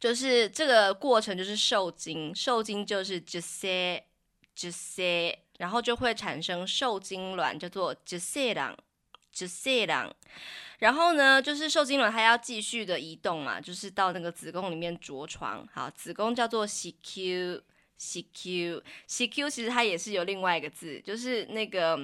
[0.00, 10.10] 就是这个过程就是受精，受精就是 juse，juse，然后就会产生受精卵，叫做 juseran，juseran。
[10.78, 15.68] 然后呢，就是受精卵它要继续的移动嘛，就是到那个子宫里面着床。
[15.72, 17.60] 好，子宫叫做 CQ。
[18.04, 21.98] CQ CQ 其实它也是有另外一个字，就是那个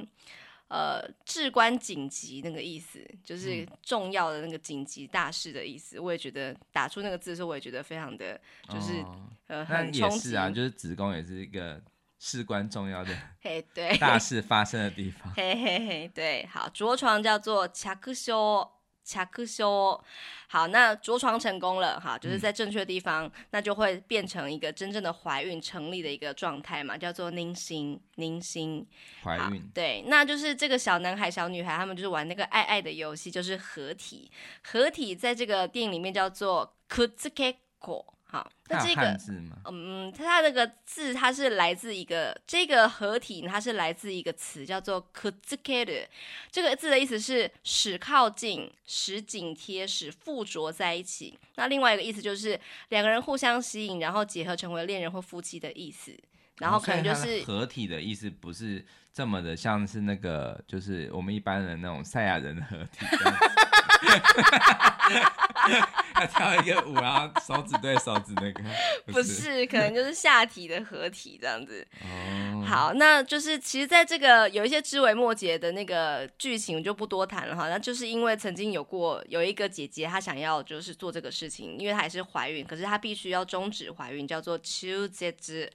[0.68, 5.98] 呃至关紧急那个意思，就是重要的那个紧急大事的意思。
[5.98, 10.34] 嗯、我也觉得打出那个字的时候，我也觉得非常的就是、哦、呃很冲击。
[10.34, 11.82] 啊，就是子宫也是一个
[12.18, 15.32] 事关重要的 嘿对大事发生的地方。
[15.36, 18.66] 嘿嘿嘿，对，好，着床叫做恰克修。
[19.09, 20.03] 恰克修，
[20.47, 28.83] 好，那着床成功了，哈，就是在正确的地方，嗯、那就会变成一个真正的怀孕成立的一个状态嘛，叫做妊娠，妊娠，
[29.23, 34.31] 怀孕，对，那就是这个小男孩、小女孩，他们就是玩那个爱爱的游戏，就是合体，
[34.63, 38.05] 合体在这个电影里面叫做くっつけっこ。
[38.30, 39.56] 好，那这个字吗？
[39.64, 46.06] 嗯，它它那个字，它是来自一个这个合体，它是来自一个词叫做 kutsukeru，
[46.48, 51.36] 这个字的意思是使靠近、使紧贴、使附着在一起。
[51.56, 52.58] 那另外一个意思就是
[52.90, 56.16] 两个人互相吸引，然后结合成为恋人或夫妻的意思。
[56.58, 63.06] 然后可能就是合体的意思，不是这么的像是那个，就是我们一般人那种赛亚人的合体。
[66.14, 68.62] 他跳一个舞，然后手指对手指那个，
[69.12, 71.86] 不是，可能就是下体的合体这样子。
[72.02, 77.68] 哦，好，那就是其实在这个有一些枝微末节的那个剧情，我就不多谈了哈。
[77.68, 85.70] 那就是因为曾经有过有一个姐姐，她想要就是做这个事情，因为她也是怀孕，可是她必须要终止怀孕，叫做中绝。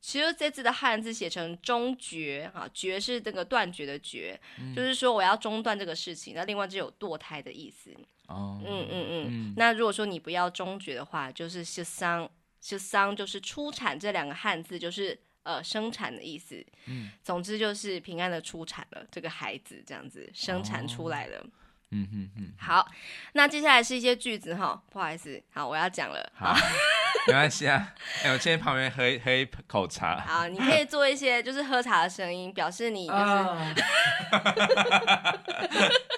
[0.00, 6.34] 其实这字的汉字写成终绝啊，绝是这个断绝的绝，嗯、就是说我要中断这个事情。
[6.34, 7.94] 那另外就有堕胎的意思。
[8.26, 9.26] 哦，嗯嗯嗯。
[9.28, 12.28] 嗯，那如果说你不要终绝的话，就是是丧
[12.62, 16.64] ”，“是丧就是出产，这两个汉字就是呃生产的意思。
[16.86, 21.38] 嗯，总之就是平安的出产了这个孩子，这样子生产出来了。
[21.38, 21.50] 哦
[21.92, 22.88] 嗯哼哼，好，
[23.32, 26.54] 那接下来是一些句子哈，不好意思，好，我要讲了，好，
[27.26, 33.20] 没关系啊，哎、欸，我先在旁边喝一喝一口茶，好，你可以做一些就是喝茶的声音，表示你就是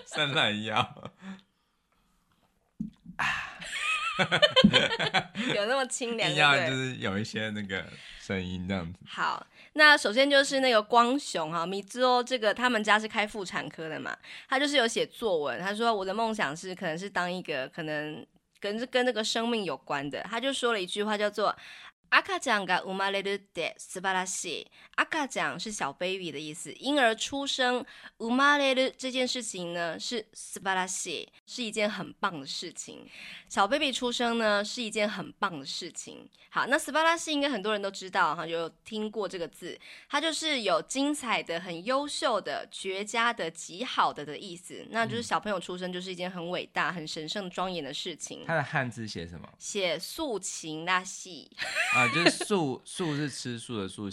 [0.15, 0.77] 伸懒腰，
[3.17, 3.27] 啊，
[5.55, 7.85] 有那么清凉，要就是有一些那个
[8.21, 9.47] 声音这样子，好。
[9.75, 14.15] 那首先就是那个光雄哈，米兹哦，这个他们家是开妇产科的嘛，
[14.47, 18.23] 他就是有写作文，他说我的梦想是可能是当一个可能
[18.63, 21.55] 跟跟那个生命有关的，他就说了一句话叫做。
[22.12, 24.68] 阿卡酱が生まれるって素晴らしい。
[24.96, 27.86] 阿卡酱是小 baby 的意思，婴儿出生，
[28.18, 33.06] 生まれる这件事情呢是素晴らしい，是一件很棒的事情。
[33.50, 36.30] 小 baby 出生呢是一件很棒的事情。
[36.50, 39.78] 好，那素晴らしい应该很多人都知道哈，有听过这个字，
[40.10, 44.88] 它就是有精彩的、很优秀的、绝佳的、极好的的意思。
[44.90, 48.46] 那就是小朋友出生就是一件很伟大、很神圣、庄严的事情。
[48.48, 49.48] 它的汉字写什么？
[49.60, 51.48] 写素晴らしい。
[52.02, 54.10] 啊， 就是素素 是吃素的素，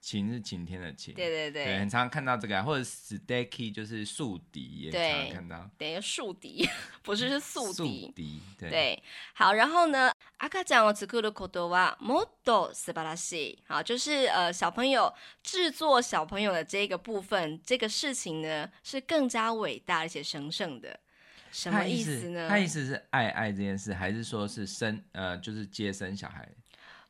[0.00, 1.14] 晴是晴天的晴。
[1.14, 5.70] 对对对，对很常看到这个，或者 steak 就是宿敌也常常看到。
[5.78, 6.68] 等于宿敌，
[7.02, 7.72] 不是是宿敌。
[7.72, 8.70] 宿敌，对。
[8.70, 13.58] 对，好，然后呢，赤ちゃんを作ることはもっと素晴らしい。
[13.66, 15.12] 好，就是呃，小朋友
[15.42, 21.00] 制作小朋友的这个部分，这个事情呢，是更加伟大而且神圣的。
[21.50, 22.48] 什么意思呢？
[22.48, 26.46] 他意思是爱爱这件事，还是说是生呃，就是接生小孩？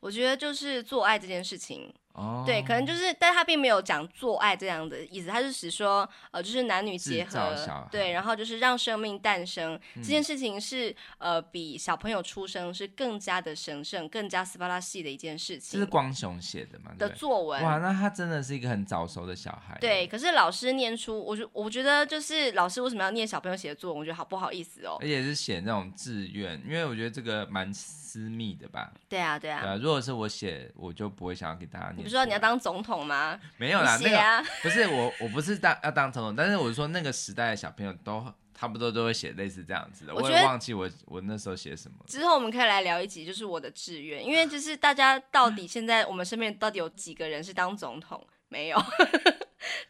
[0.00, 1.92] 我觉得就是做爱这件事情。
[2.12, 7.54] 哦，对，可能就是，但他并没有讲做爱这样的意思，他是只说，呃，就是男女结合，
[7.90, 15.78] 对，然后就是让生命诞生、嗯、这件事情是，呃，比小朋友出生是更加的神圣、更加斯巴拉系的一件事情。
[15.78, 16.92] 这是光雄写的嘛？
[16.98, 17.62] 的作文。
[17.62, 19.78] 哇，那他真的是一个很早熟的小孩。
[19.80, 24.00] 对，可是老师念出，我觉我觉得就是老师为什么要念小朋友写的作文？
[24.00, 24.96] 我觉得好不好意思哦。
[25.00, 28.92] 而且是写那种志愿，因为我觉得这个蛮私密的吧？
[29.08, 29.60] 对啊，对啊。
[29.62, 31.99] 对啊，如果是我写，我就不会想要给大家念。
[32.00, 33.38] 你不是说你要当总统吗？
[33.58, 38.24] 没有啦，那个不是我，我不是当要当总统，但是我是说那个时代的小朋友都
[38.54, 40.14] 差不多都会写类似这样子的。
[40.14, 41.96] 我，我也忘记我我那时候写什么。
[42.06, 48.26] 之后我们可以来聊一集，就是我的志愿，因为就是大家到底现在我们身边到底有几个人是当总统？
[48.48, 48.82] 没有。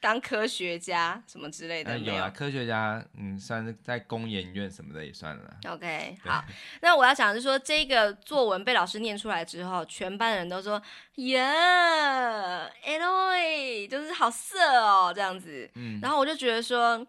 [0.00, 5.56] 当科学家什么之类的，有啊，科学家，嗯，算是在工研院什么的也算了。
[5.68, 6.44] OK，好，
[6.82, 10.80] 那我要讲的是说，这个作文被老师念出来之后，全班的人都说，
[11.16, 11.42] 耶
[12.84, 15.70] ，Eloy，就是好色哦，这样子。
[15.74, 17.06] 嗯，然后我就觉得说。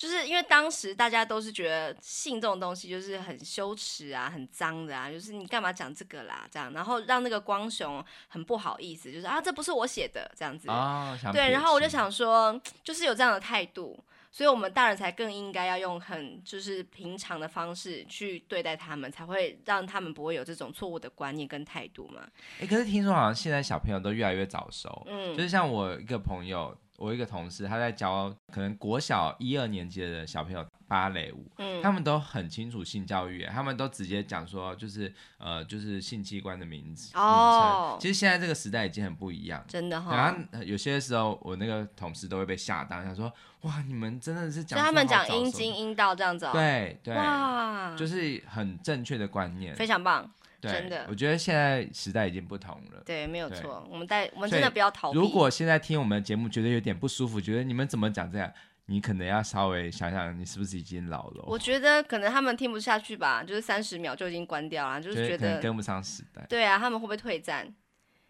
[0.00, 10.70] 就是因为当时大家都是觉得性这种东西就是很羞耻啊，很脏的啊，就是你干嘛讲这个啦，这样，然后让那个光雄很不好意思，就是啊，这不是我写的这样子。
[10.70, 22.26] 哦，对，然后我就想说，就是有这样的态度，所以我们大人才更应该要用很就是平常的方式去对待他们，才会让他们不会有这种错误的观念跟态度嘛。
[22.58, 26.74] 哎，可是听说好像现在小朋友都越来越早熟，嗯，就是像我一个朋友。
[27.00, 37.10] 我一个同事，他在教可能国小一二年级的小朋友芭蕾舞，嗯，他们都很清楚性教育，他们都直接讲说，就是呃，就是性器官的名字。
[37.16, 40.14] 哦，其实现在这个时代已经很不一样，真的哈、哦。
[40.14, 43.32] 然后有些时候，我那个同事都会被吓到，他说，
[43.62, 50.30] 哇，你们真的是讲，他们讲阴茎阴道这样子、哦，对对，哇，就是很正确的观念，非常棒。
[50.60, 53.02] 对真的，我觉得现在时代已经不同了。
[53.04, 53.86] 对，没有错。
[53.90, 55.18] 我们带我们真的不要逃避。
[55.18, 58.52] 如果现在听我们的节目觉得有点不舒服，觉得你们怎么讲这样，
[58.86, 61.44] 你可能要稍微想想，你是不是已经老了？
[61.46, 66.44] 我觉得可能他们听不下去吧，就是三十秒就已经关掉了，就是觉得跟不上时代。
[66.48, 67.72] 对啊，他们会不会退战？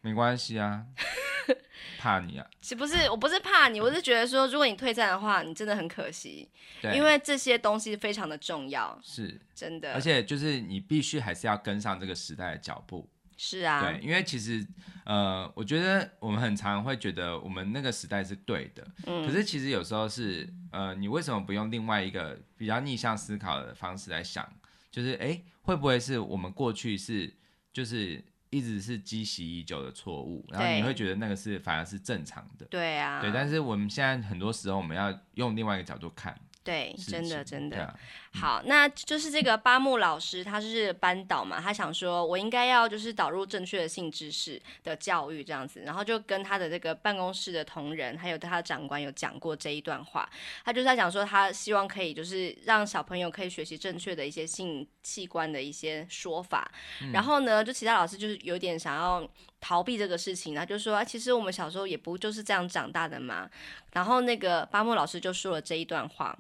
[0.03, 0.87] 没关系啊，
[1.99, 2.47] 怕你啊？
[2.79, 6.49] 不是，我不是怕你，我是觉得说，如果你退战的话，你真的很可惜，
[6.81, 9.93] 对因为这些东西非常的重要，是真的。
[9.93, 13.09] 而且就是你必须还是要跟上这个时代的脚步。
[13.37, 14.67] 是啊，对，因为其实
[15.05, 24.47] 呃，我觉得我们很常会觉得我们那个时代是对的，嗯，可是其实有时候是呃，你为什么不用另外一个比较逆向思考的方式来想？
[24.91, 27.35] 就是哎，会不会是我们过去是
[27.73, 28.25] 就是。
[28.51, 32.67] 一直是积习已久的错误，然后你会觉得那个是反而是正常的。
[32.67, 36.39] 对啊，对，但是我们现在很多时候我们要用另外一个角度看。
[36.63, 37.85] 对，真的真的。
[37.85, 37.99] 啊、
[38.33, 50.31] 好，那就是这个八木老师，他是班导嘛，他想说，我应该要就是导入正确的性知识的教育这样子，然后就跟他的这个办公室的同仁，还有他的长官有讲过这一段话。
[50.64, 56.70] 他就是在讲说，他希望可以就是让小朋友可以学习正确的一些性器官的一些说法。
[57.03, 59.28] 嗯、然后呢，就其他老师就是有点想要
[59.61, 63.51] 逃避这个事情，他就说，啊，其实我们小时候也不就是这样长大的嘛。
[63.93, 66.39] 然后那个八木老师就说了这一段话。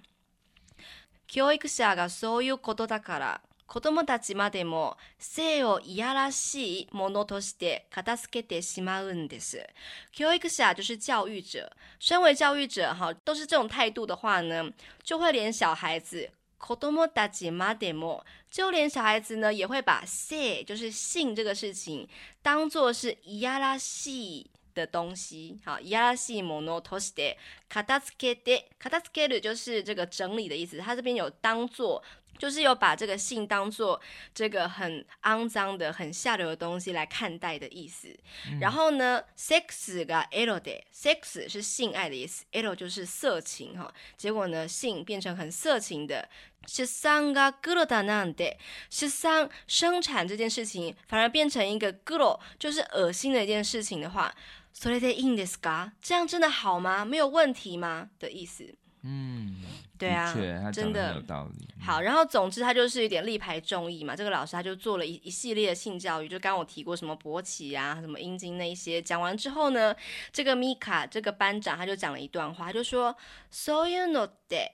[1.30, 9.64] 教育者がそういうことだから、子供たちまでも性をいやらしいものとして片付けてしまうんです。
[10.10, 11.70] 教育者就是教育者，
[12.00, 14.72] 身为教育者哈，都是这种态度的话呢，
[15.04, 16.28] 就会连小孩子
[16.58, 22.08] 子供たちまでも，就连小孩子呢也会把性就是性这个事情
[22.42, 24.46] 当做是いやらしい。
[24.79, 27.37] 的东西，好，いやらしいものとして
[27.69, 30.79] 片付けて、片付ける就是这个整理的意思。
[30.79, 32.03] 他这边有当做，
[32.37, 34.01] 就是有把这个性当做
[34.33, 38.09] 这个很肮脏的、很下流的东西来看待的意思。
[38.51, 43.93] 嗯、然后呢，sex がエロで，sex 是性爱的意思，エロ就是色情哈。
[44.17, 46.27] 结果呢，性变成很色情的。
[46.67, 48.57] 出产がグロだなんて，
[48.89, 54.33] 出产生产这件事情反而变成一个グロ，就是恶心的一件事情的话。
[54.73, 55.91] それでいいんですか？
[56.01, 57.05] 这样真的好吗？
[57.05, 58.09] 没有问题吗？
[58.19, 58.75] 的意思。
[59.07, 59.61] 嗯，
[59.99, 60.33] 对啊，
[60.71, 61.67] 真的有道理。
[61.79, 64.15] 好，然后总之他就是有点力排众议嘛。
[64.15, 69.01] 这个老师他就做了一一系列的性教育，就刚刚我提过什么勃起啊、什么阴茎那一些。
[69.01, 69.95] 讲完之后呢，
[70.33, 73.15] 这个米卡这个班长他就讲了一段话，他就说：
[73.51, 74.71] そういうのって。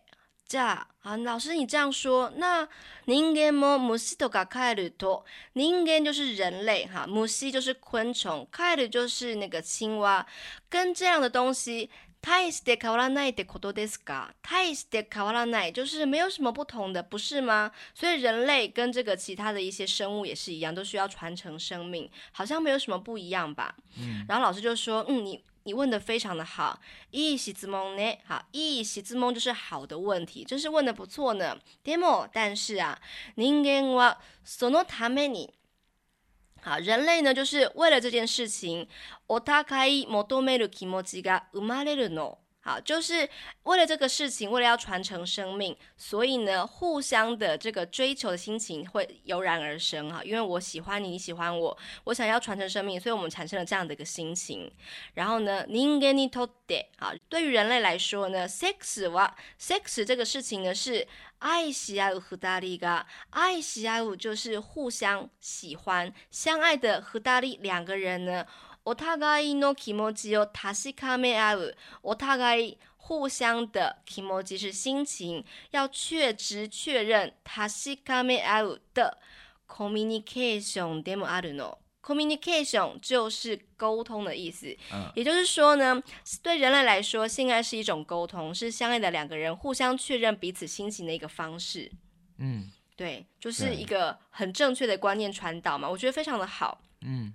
[0.47, 2.67] 这样啊，老师你这样说，那
[3.05, 5.23] 人间も虫とかカエルと，
[5.53, 10.25] 人间就是人类哈，虫就是昆虫，カエル就是那个青蛙，
[10.69, 11.89] 跟这样的东西，
[12.21, 14.33] 大して変わらないってことですか？
[14.43, 17.71] 大して変わらない就是没有什么不同的，不是吗？
[17.95, 23.73] 所以人类跟这个其他的一些生物也是一样，都需要传承生命，好像没有什么不一样吧？
[23.97, 25.41] 嗯，然后老师就说，嗯，你。
[25.65, 26.79] 你问的非常的好，
[27.11, 31.59] いい质问ね，好，いい质问就是好的问题，真是问的不错呢。
[31.83, 32.97] でも，但是啊，
[33.35, 35.51] 人间はそのために，
[36.63, 38.87] 好，人类呢就是为了这件事情，
[39.27, 42.39] お互い求める気持ちが生まれるの。
[42.65, 43.27] 好，就是
[43.63, 50.23] 为了这个事情，为了要传承生命，所以呢，互相的这个追求的心情会油然而生哈。
[50.23, 54.71] 因为我喜欢你，你喜欢我，我想要传承生命，所以我们产生了这样的一个心情。
[55.15, 61.07] 然后呢，人间にとって，好，对于人类来说呢，sex 哇，sex 这个事情呢是
[61.39, 68.45] 爱し合う二人が，爱し合う就是互相喜欢、相爱的二人两个人呢。
[68.85, 71.75] お互いの気持ちを确かめ合う。
[72.01, 77.33] お互い互相的気持ち是心情，要确知确认。
[77.43, 79.17] 确かめ合う的
[79.67, 81.77] コミュニケーションでもあるの。
[82.01, 84.75] コミュニケーション就是沟通的意思。
[84.91, 86.01] 嗯，也就是说呢，
[86.41, 91.91] 对人类来说，性爱是一种沟通，是相爱的两个人互相确认彼此心情的一个方式。
[92.39, 96.81] 嗯，对，就是一个很正确的观念传导嘛，我觉得非常的好。
[97.01, 97.33] 嗯。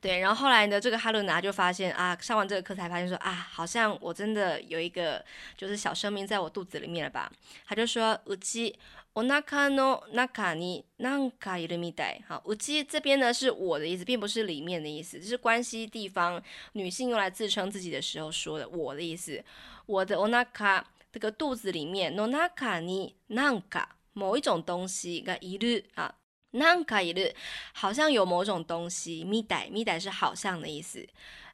[0.00, 5.24] 对，然后后来呢，这个哈鲁娜就发现啊，上完这个课才发现说啊，好像我真的有一个
[5.56, 7.30] 就是小生命在我肚子里面了吧？
[7.66, 8.74] 他就说，うち
[9.14, 12.20] おなかの中になんかいるみたい。
[12.28, 19.42] 好，うち这边呢是我的意思，并不是里面的意思，就是关系地方女性用来自称自己的时候说的我的意思。
[19.86, 26.14] 我的おなか这个肚子里面の中になんか某一种东西がいる啊。
[26.52, 27.34] なんかいる，
[27.72, 29.24] 好像有某种东西。
[29.24, 31.06] みたい，みたい是好像的意思。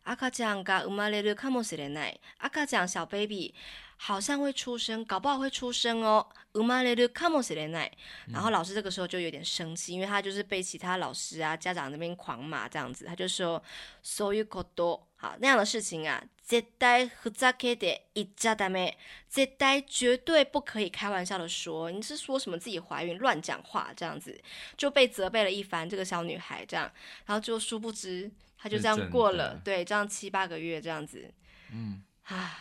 [0.05, 2.21] 赤ちゃんが生まれるかもしれない。
[2.39, 3.55] 赤ちゃん小 baby，
[3.97, 6.27] 好像会出生，搞不好会出生哦。
[6.53, 13.63] 然后老师这个时候就有点生气，因为他就是被其他老师啊、家长那边狂骂这样子，他就说
[14.03, 18.95] そういうこと，好那样的事情啊， 绝対ふざけて言っちゃダメ，
[19.31, 24.41] 绝対绝对不可以开玩笑的说，你是说什么自己怀孕乱讲话这样子，
[24.77, 25.89] 就被责备了一番。
[25.89, 26.91] 这个小女孩这样，
[27.27, 31.33] 然后就殊不知，她就这样过了，对，这样七八个月这样子，
[31.73, 32.59] 嗯，啊。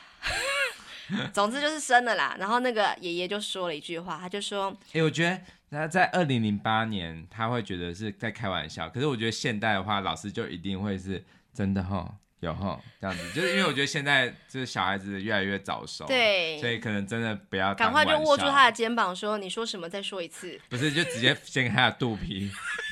[1.34, 5.42] 总之就是生了啦，然后那个爷爷就说了一句话，他就说：“哎、欸，我觉得
[5.72, 12.08] 他在二零零八年他会觉得是在开玩笑，可是我觉得现代的话，老师就一定会是真的齁，
[12.45, 19.89] 有哈这样子，就是因为我觉得现在就是小孩子越来越早熟，对，所以可能真的不要赶快就握住他的肩膀说：你说什么？
[19.89, 20.61] 再说一次。
[20.69, 22.51] 不是，就直接掀开他的肚皮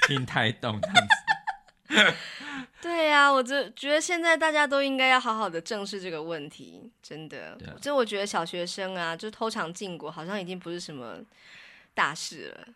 [0.09, 2.16] 听胎动这样子。
[2.82, 7.50] ”对呀、啊，我就觉得现在大家都应该要好好的正视这个问题，真的。
[7.66, 11.18] 啊、就我觉得小学生啊，就偷尝禁果，好像已经不是什么
[11.94, 12.68] 大事了。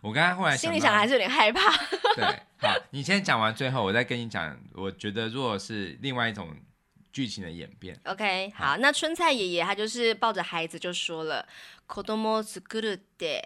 [0.00, 1.70] 我刚刚后来心里想还是有点害怕。
[2.14, 2.24] 对，
[2.58, 4.58] 好，你先讲完，最后我再跟你讲。
[4.74, 6.56] 我觉得如果是另外一种
[7.12, 11.46] 剧情的演变，OK，好，好，那春菜爷爷他就是抱着孩子就说了，
[11.86, 13.42] 子供作るって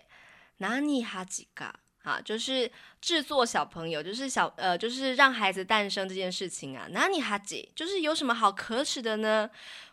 [0.58, 1.72] 何耻か。
[2.06, 2.70] 啊，就是
[3.00, 9.50] 制作小朋友，就是小呃，就是让孩子诞生这件事情啊，哪里哈吉，就是有什么好可耻的呢？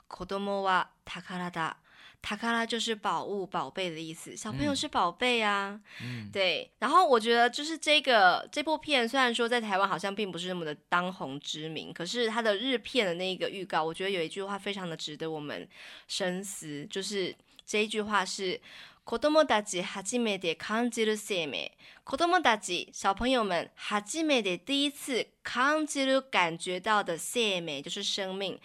[0.07, 1.19] 子供は宝
[1.49, 1.73] だ，
[2.21, 5.79] 宝就是宝物、宝贝的意思，小朋友是宝贝啊。
[6.01, 6.71] 嗯，对。
[6.79, 15.67] 然后我觉得就是这个这部片，虽然说在台湾好像并不是那么的当红知名，可是它的日片的那个预告，我觉得有一句话非常的值得我们
[16.07, 18.59] 深思，就是这一句话是。
[19.05, 21.69] 子供たち初めて感じる生命。
[22.05, 28.57] 子供たち小朋友们初めて第一次感じる感觉到的生命就是生命。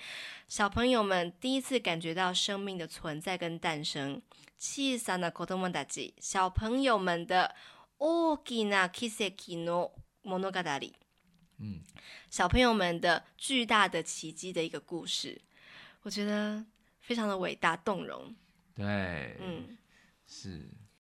[0.49, 4.23] 小朋友们第一次感觉到生命的存在跟诞生。
[4.59, 7.55] 小さな子供たち小朋友们的
[7.99, 9.91] 大きな奇迹の
[10.25, 10.93] 物语。
[11.61, 11.83] 嗯，
[12.31, 15.41] 小朋友们的巨大的奇迹的一个故事，
[16.03, 16.64] 我觉得
[17.01, 18.35] 非常的伟大动容。
[18.75, 19.77] 对，嗯。
[20.31, 20.69] 是，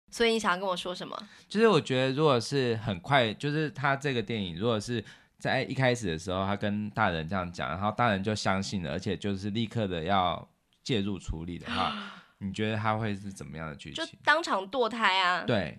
[0.10, 1.30] 所以你想要跟我说什么？
[1.50, 5.04] 就是我觉得，如果是很快，就是他这个电影，如果是
[5.53, 10.49] 在一开始的时候，他跟大人这样讲，然后大人就相信了，而且就是立刻的要
[10.83, 11.95] 介入处理的话，
[12.39, 14.05] 你觉得他会是怎么样的剧情？
[14.05, 15.45] 就当场堕胎啊？
[15.45, 15.79] 对。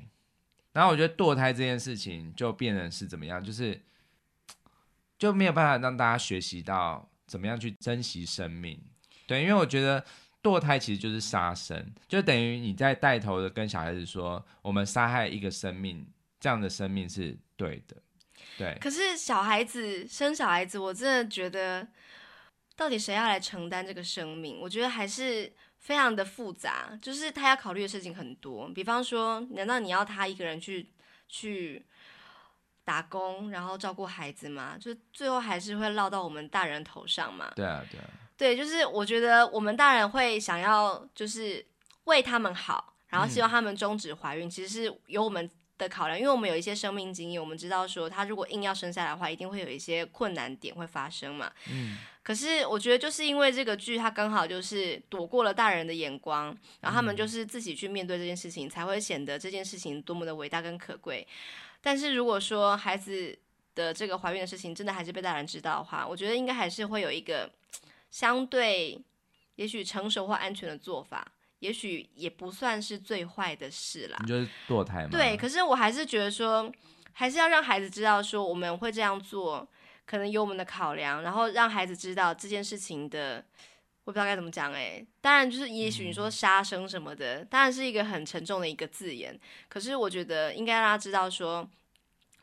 [0.74, 3.82] 然后我觉得堕胎这件事情就变成是怎么样，就是
[5.18, 8.80] 就没有办法让大家学习到怎么样去珍惜生命。
[9.26, 10.04] 对，因为我觉得。
[10.46, 16.06] 堕胎其实就是杀生，就等于你在带头的跟小孩子说，我们杀害一个生命，
[16.40, 17.98] 这样的生命是对的，
[18.58, 18.78] 对。
[18.80, 21.88] 可是小孩子生小孩子，我真的觉得，
[22.76, 24.60] 到底谁要来承担这个生命？
[24.60, 28.68] 我觉得还是非常的复杂，就是他要考虑的事情很多。
[28.70, 30.90] 比方说，难道你要他一个人去
[31.28, 31.86] 去
[32.84, 34.78] 打工，然后照顾孩子吗？
[34.80, 37.52] 就最后还是会落到我们大人头上嘛？
[37.56, 38.06] 对啊，对啊。
[38.38, 41.66] 对，就是我觉得我们大人会想要，就是
[42.04, 51.52] 为他们好，然后希望他们终止怀孕，嗯、其实是由我们的考量，因为我们有一些生命经验，我们知道说他如果硬要生下来的话，一定会有一些困难点会发生嘛。
[51.72, 51.98] 嗯。
[52.24, 56.46] 可是我觉得就是因为这个剧，它刚好就是躲过了大人的眼光，
[56.82, 61.28] 然后他们就是自己去面对这件事情，才会显得这件事情多么的伟大跟可贵。
[61.82, 63.38] 但是如果说孩子
[63.76, 67.50] 的这个怀孕的事情真的还是被大人知道的话，我觉得应该还是会有一个。
[68.12, 68.98] 相对，
[69.56, 71.30] 也许成熟或安全的做法，
[71.60, 74.18] 也许也不算是最坏的事啦。
[74.22, 75.10] 你就是堕胎吗？
[75.12, 76.72] 对，可是我还是觉得说，
[77.14, 79.68] 还是要让孩子知道说，我们会这样做，
[80.06, 83.44] 可能有我们的考量，然后让孩子知道这件事情的，
[84.04, 85.06] 我不知道该怎么讲哎。
[85.22, 89.40] 当然，就是也许你说杀生什么的，嗯，当然是一个很沉重的一个字眼。
[89.68, 91.70] 可是我觉得应该让他知道说。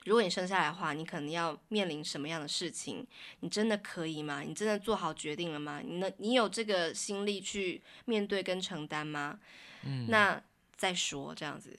[0.05, 3.07] 如果你生下来的话，你可能要面临什么样的事情？
[3.41, 4.41] 你真的可以吗？
[4.41, 5.81] 你真的做好决定了吗？
[5.85, 9.39] 你能，你有这个心力去面对跟承担吗？
[9.85, 10.43] 嗯，那
[10.77, 11.79] 再说这样子。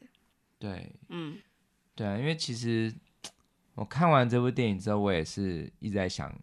[0.57, 1.37] 对，嗯，
[1.95, 2.93] 对啊，因为其实
[3.75, 6.33] 我看完这部电影之后，我也是一直在想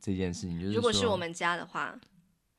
[0.00, 1.96] 这件事情，就是如果是我们家的话，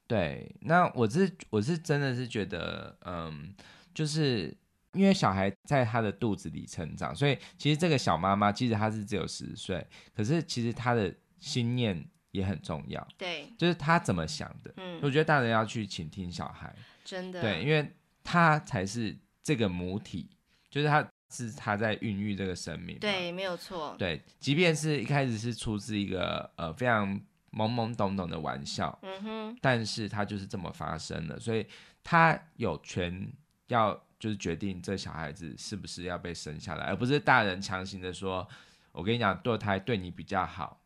[0.08, 3.54] 对，那我是我是真的是觉得，嗯，
[3.94, 4.56] 就是。
[4.94, 13.06] 因为小孩在他的肚子里成长，所以其实这个小妈妈，即使她是只有十岁，可是其实她的心念也很重要。
[13.18, 14.74] 对，就是她怎么想的。
[14.78, 16.76] 嗯，我觉得大人要去倾听小孩，
[17.06, 17.42] 真的。
[17.42, 17.90] 对，因为
[18.24, 20.30] 她才是这个母体，
[20.70, 23.00] 就是她是她在孕育这个生命。
[23.00, 23.96] 对，没有错。
[23.98, 27.08] 对，即便是一开始是出自一个呃非常
[27.52, 31.66] 懵懵懂懂的玩笑，嗯哼，但是他就是这么发生了，所以
[32.04, 33.32] 她有权
[33.68, 38.48] 要就是决定这小孩子是不是要被生下来，而不是大人强行的说，
[38.92, 40.80] 我跟你讲，堕胎对你比较好，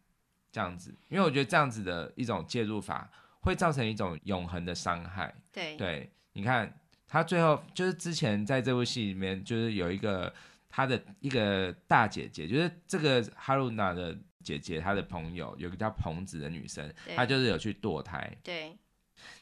[0.53, 3.09] 这样子，因为我觉得这样子的一种介入法
[3.41, 5.35] 会造成一种永恒的伤害。
[5.51, 6.73] 对，对，你看
[7.05, 10.33] 他最后就是之前在这部戏里面，就是有一个
[10.69, 14.17] 他的一个大姐姐，就是这个哈鲁娜的。
[14.45, 18.31] 姐姐她的朋友有个叫彭子的女生，她就是有去堕胎。
[18.43, 18.77] 对。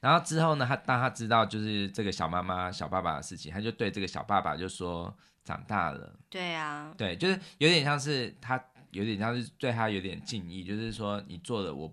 [0.02, 6.94] 然后之后呢，他当他知道就是这个小妈妈、小爸爸的事情，他就对这个小爸爸就说：“长大了。”对啊。
[6.98, 11.92] 对，就是有点像是他，有点像是对他有点敬意，就是说你做了我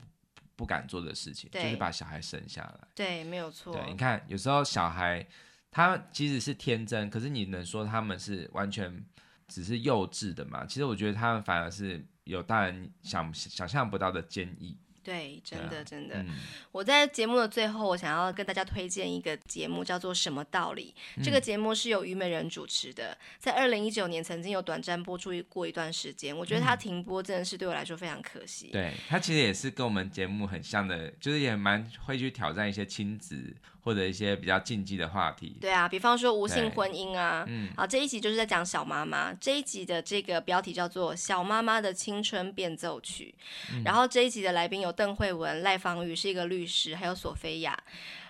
[0.57, 2.89] 不敢做的事情，就是把小孩生下来。
[2.95, 3.73] 对，没有错。
[3.73, 5.27] 对，你看有时候小孩
[5.71, 9.05] 他其实是天真，可是你能说他们是完全
[9.49, 10.65] 只是幼稚的嘛？
[10.67, 12.05] 其实我觉得他们反而是。
[12.25, 14.79] 有大人想想象不到的建议。
[15.11, 16.29] 对，真的真的，嗯、
[16.71, 20.95] 我在节目的最后，我想要跟大家推荐一个节目，叫做《什么道理》。
[21.17, 26.37] 嗯、这个节目是由虞美人主持的，在二零一九年曾经有短暂播出过一段时间。
[26.37, 28.69] 我觉得它停播真的是对我来说非常可惜。
[28.69, 35.57] 嗯、对，它其实也是跟我们节目很像的，就是也蛮会去挑战一些亲子或者一些比较禁忌的话题。
[35.61, 39.35] 对啊，比方说无性婚姻啊，嗯，好，这一集就是在讲小妈妈。
[39.35, 43.35] 这一集的这个标题叫做《小妈妈的青春变奏曲》，
[43.75, 44.91] 嗯、然后这一集的来宾有。
[45.01, 47.75] 邓惠文、赖芳玉是一个律师，还有索菲亚。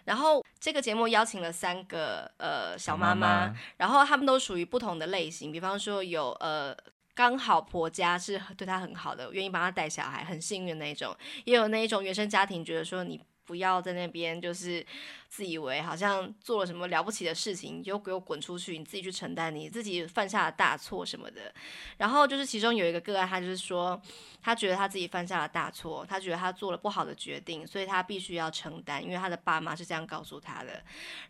[0.04, 5.50] 然后这个节目邀请了三个呃小妈妈，然后他们都属于不同的类型。
[5.50, 6.72] 比方说有呃
[7.12, 11.12] 刚好婆家是对她很好的，愿意帮她带小孩，很幸运的那种；
[11.44, 13.20] 也有那一种原生家庭，觉得说你。
[13.50, 14.86] 不要在那边就是
[15.28, 21.52] 自以为好像做了什么了不起的事情，你就给我滚出去，你自己去承担你自己犯下的大错什么的。
[21.96, 24.00] 然后就是其中有一个个案，他就是说
[24.40, 30.80] 他觉得他自己犯下了大错，他觉得他做了不好的决定，所以他必须要承担，因为他的爸妈是这样告诉他的。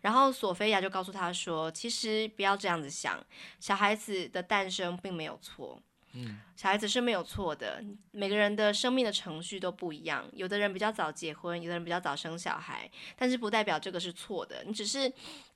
[0.01, 3.19] 然后索菲亚就告诉他说，其实不要这样子想，
[3.59, 5.81] 小孩子的诞生并没有错。
[6.13, 10.29] 嗯，小孩子是没有错的，每个人的生命的程序都不一样。
[10.33, 14.63] 有的人比较早结婚，有的人比较早生小孩，但是不代表这个是错的。
[14.65, 15.11] 你只是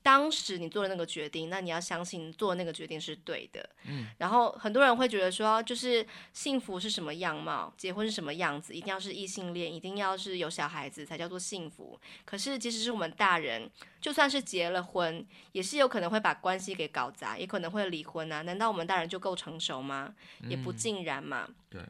[0.06, 3.68] 当时你做的那个决定，那你要相信做的那个决定是对的。
[3.88, 11.99] 嗯，然后很多人会觉得说，就是幸福是什么样貌，结婚是什么样子，一定要是异性恋，一定要是有小孩子才叫做幸福。
[12.23, 13.68] 可是即使是我们大人，
[13.99, 18.44] 就算是结了婚，也是有可能会把关系给搞砸，也可能会离婚啊。
[18.44, 20.14] 难道我们大人就够成熟吗？
[20.48, 21.48] 也不尽然嘛。
[21.48, 21.82] 嗯，对，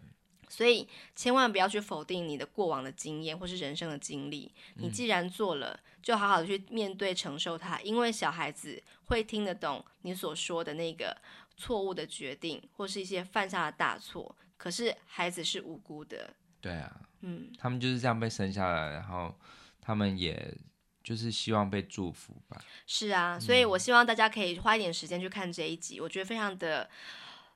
[0.47, 0.87] 所以
[1.17, 4.49] 千万不要去否定你的过往的经验或是人生的经历。
[4.75, 11.17] 你既然做了，就好好的去面对承受它，因为小孩子会听得懂你所说的那个
[11.57, 14.35] 错误的决定，或是一些犯下的大错。
[14.55, 16.31] 可是孩子是无辜的。
[16.61, 19.33] 对啊，嗯，他们就是这样被生下来，然后
[19.81, 20.55] 他们也
[21.03, 22.63] 就是希望被祝福吧。
[22.85, 26.87] 是啊，所以我希望大家可以花一点时间去看这一集，我觉得非常的。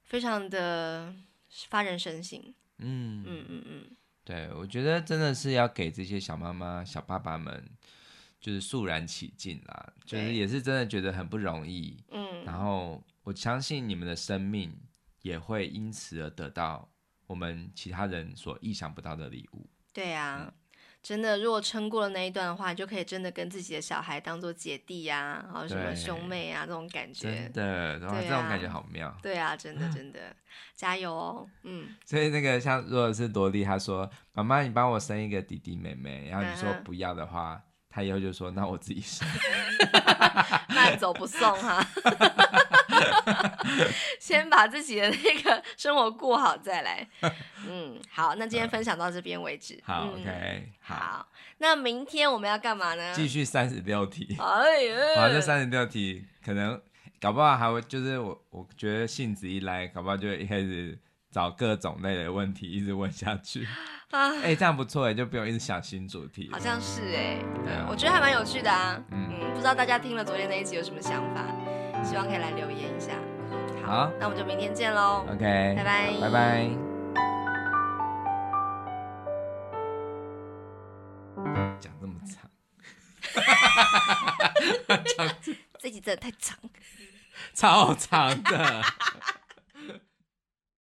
[0.09, 1.13] 非常的
[1.69, 2.41] 发人深省，
[2.79, 7.63] 嗯嗯嗯嗯，对，我觉得真的是要给这些小妈妈、小爸爸们，
[8.39, 14.73] 就是肃然起敬啦，就是也是真的觉得很不容易，嗯，然后我相信你们的生命
[15.21, 16.89] 也会因此而得到
[17.27, 20.45] 我们其他人所意想不到的礼物，对啊。
[20.45, 20.53] 嗯
[21.01, 27.31] 真的，如果撑过了那一段的话，你就可以真的跟自己的小孩当做姐弟呀、啊，然后什么兄妹啊，这种感觉。
[27.31, 29.17] 真的，然后这种感觉好妙。
[29.23, 30.35] 对啊，真的真的，
[30.75, 31.95] 加油哦，嗯。
[32.05, 39.27] 所以那个像如果是萝莉，她说：“妈妈，你帮我生一个弟弟妹妹。”然后你说不要的话，她以后就说：“那我自己生。
[40.69, 41.85] ”慢走不送哈。
[44.19, 47.07] 先把自己的那个生活过好再来。
[47.67, 49.79] 嗯，好，那今天分享到这边为止。
[49.83, 51.27] 好，OK，好。
[51.57, 53.13] 那明天我们要干嘛呢？
[53.13, 54.35] 继续三十六题。
[54.39, 56.79] 哎呀，好，这三十六题可能
[57.19, 60.97] 搞不好还会就是我，我觉得性子一来，搞不好就一开始
[61.31, 63.67] 找各种类的问题一直问下去。
[64.11, 66.49] 啊，哎，这样不错哎，就不用一直想新主题。
[66.51, 68.99] 好像是哎，对，我觉得还蛮有趣的啊。
[69.11, 71.45] 嗯，不知道大家听了昨天那一集有什么想法？
[72.03, 73.13] 希望可以来留言一下。
[73.85, 75.25] 好，好，那我们就明天见喽。
[75.29, 76.69] OK，拜拜，拜拜。
[81.79, 82.49] 讲这么长，
[85.17, 85.27] 讲
[85.77, 86.57] 这集真的太长，
[87.53, 88.81] 超长的。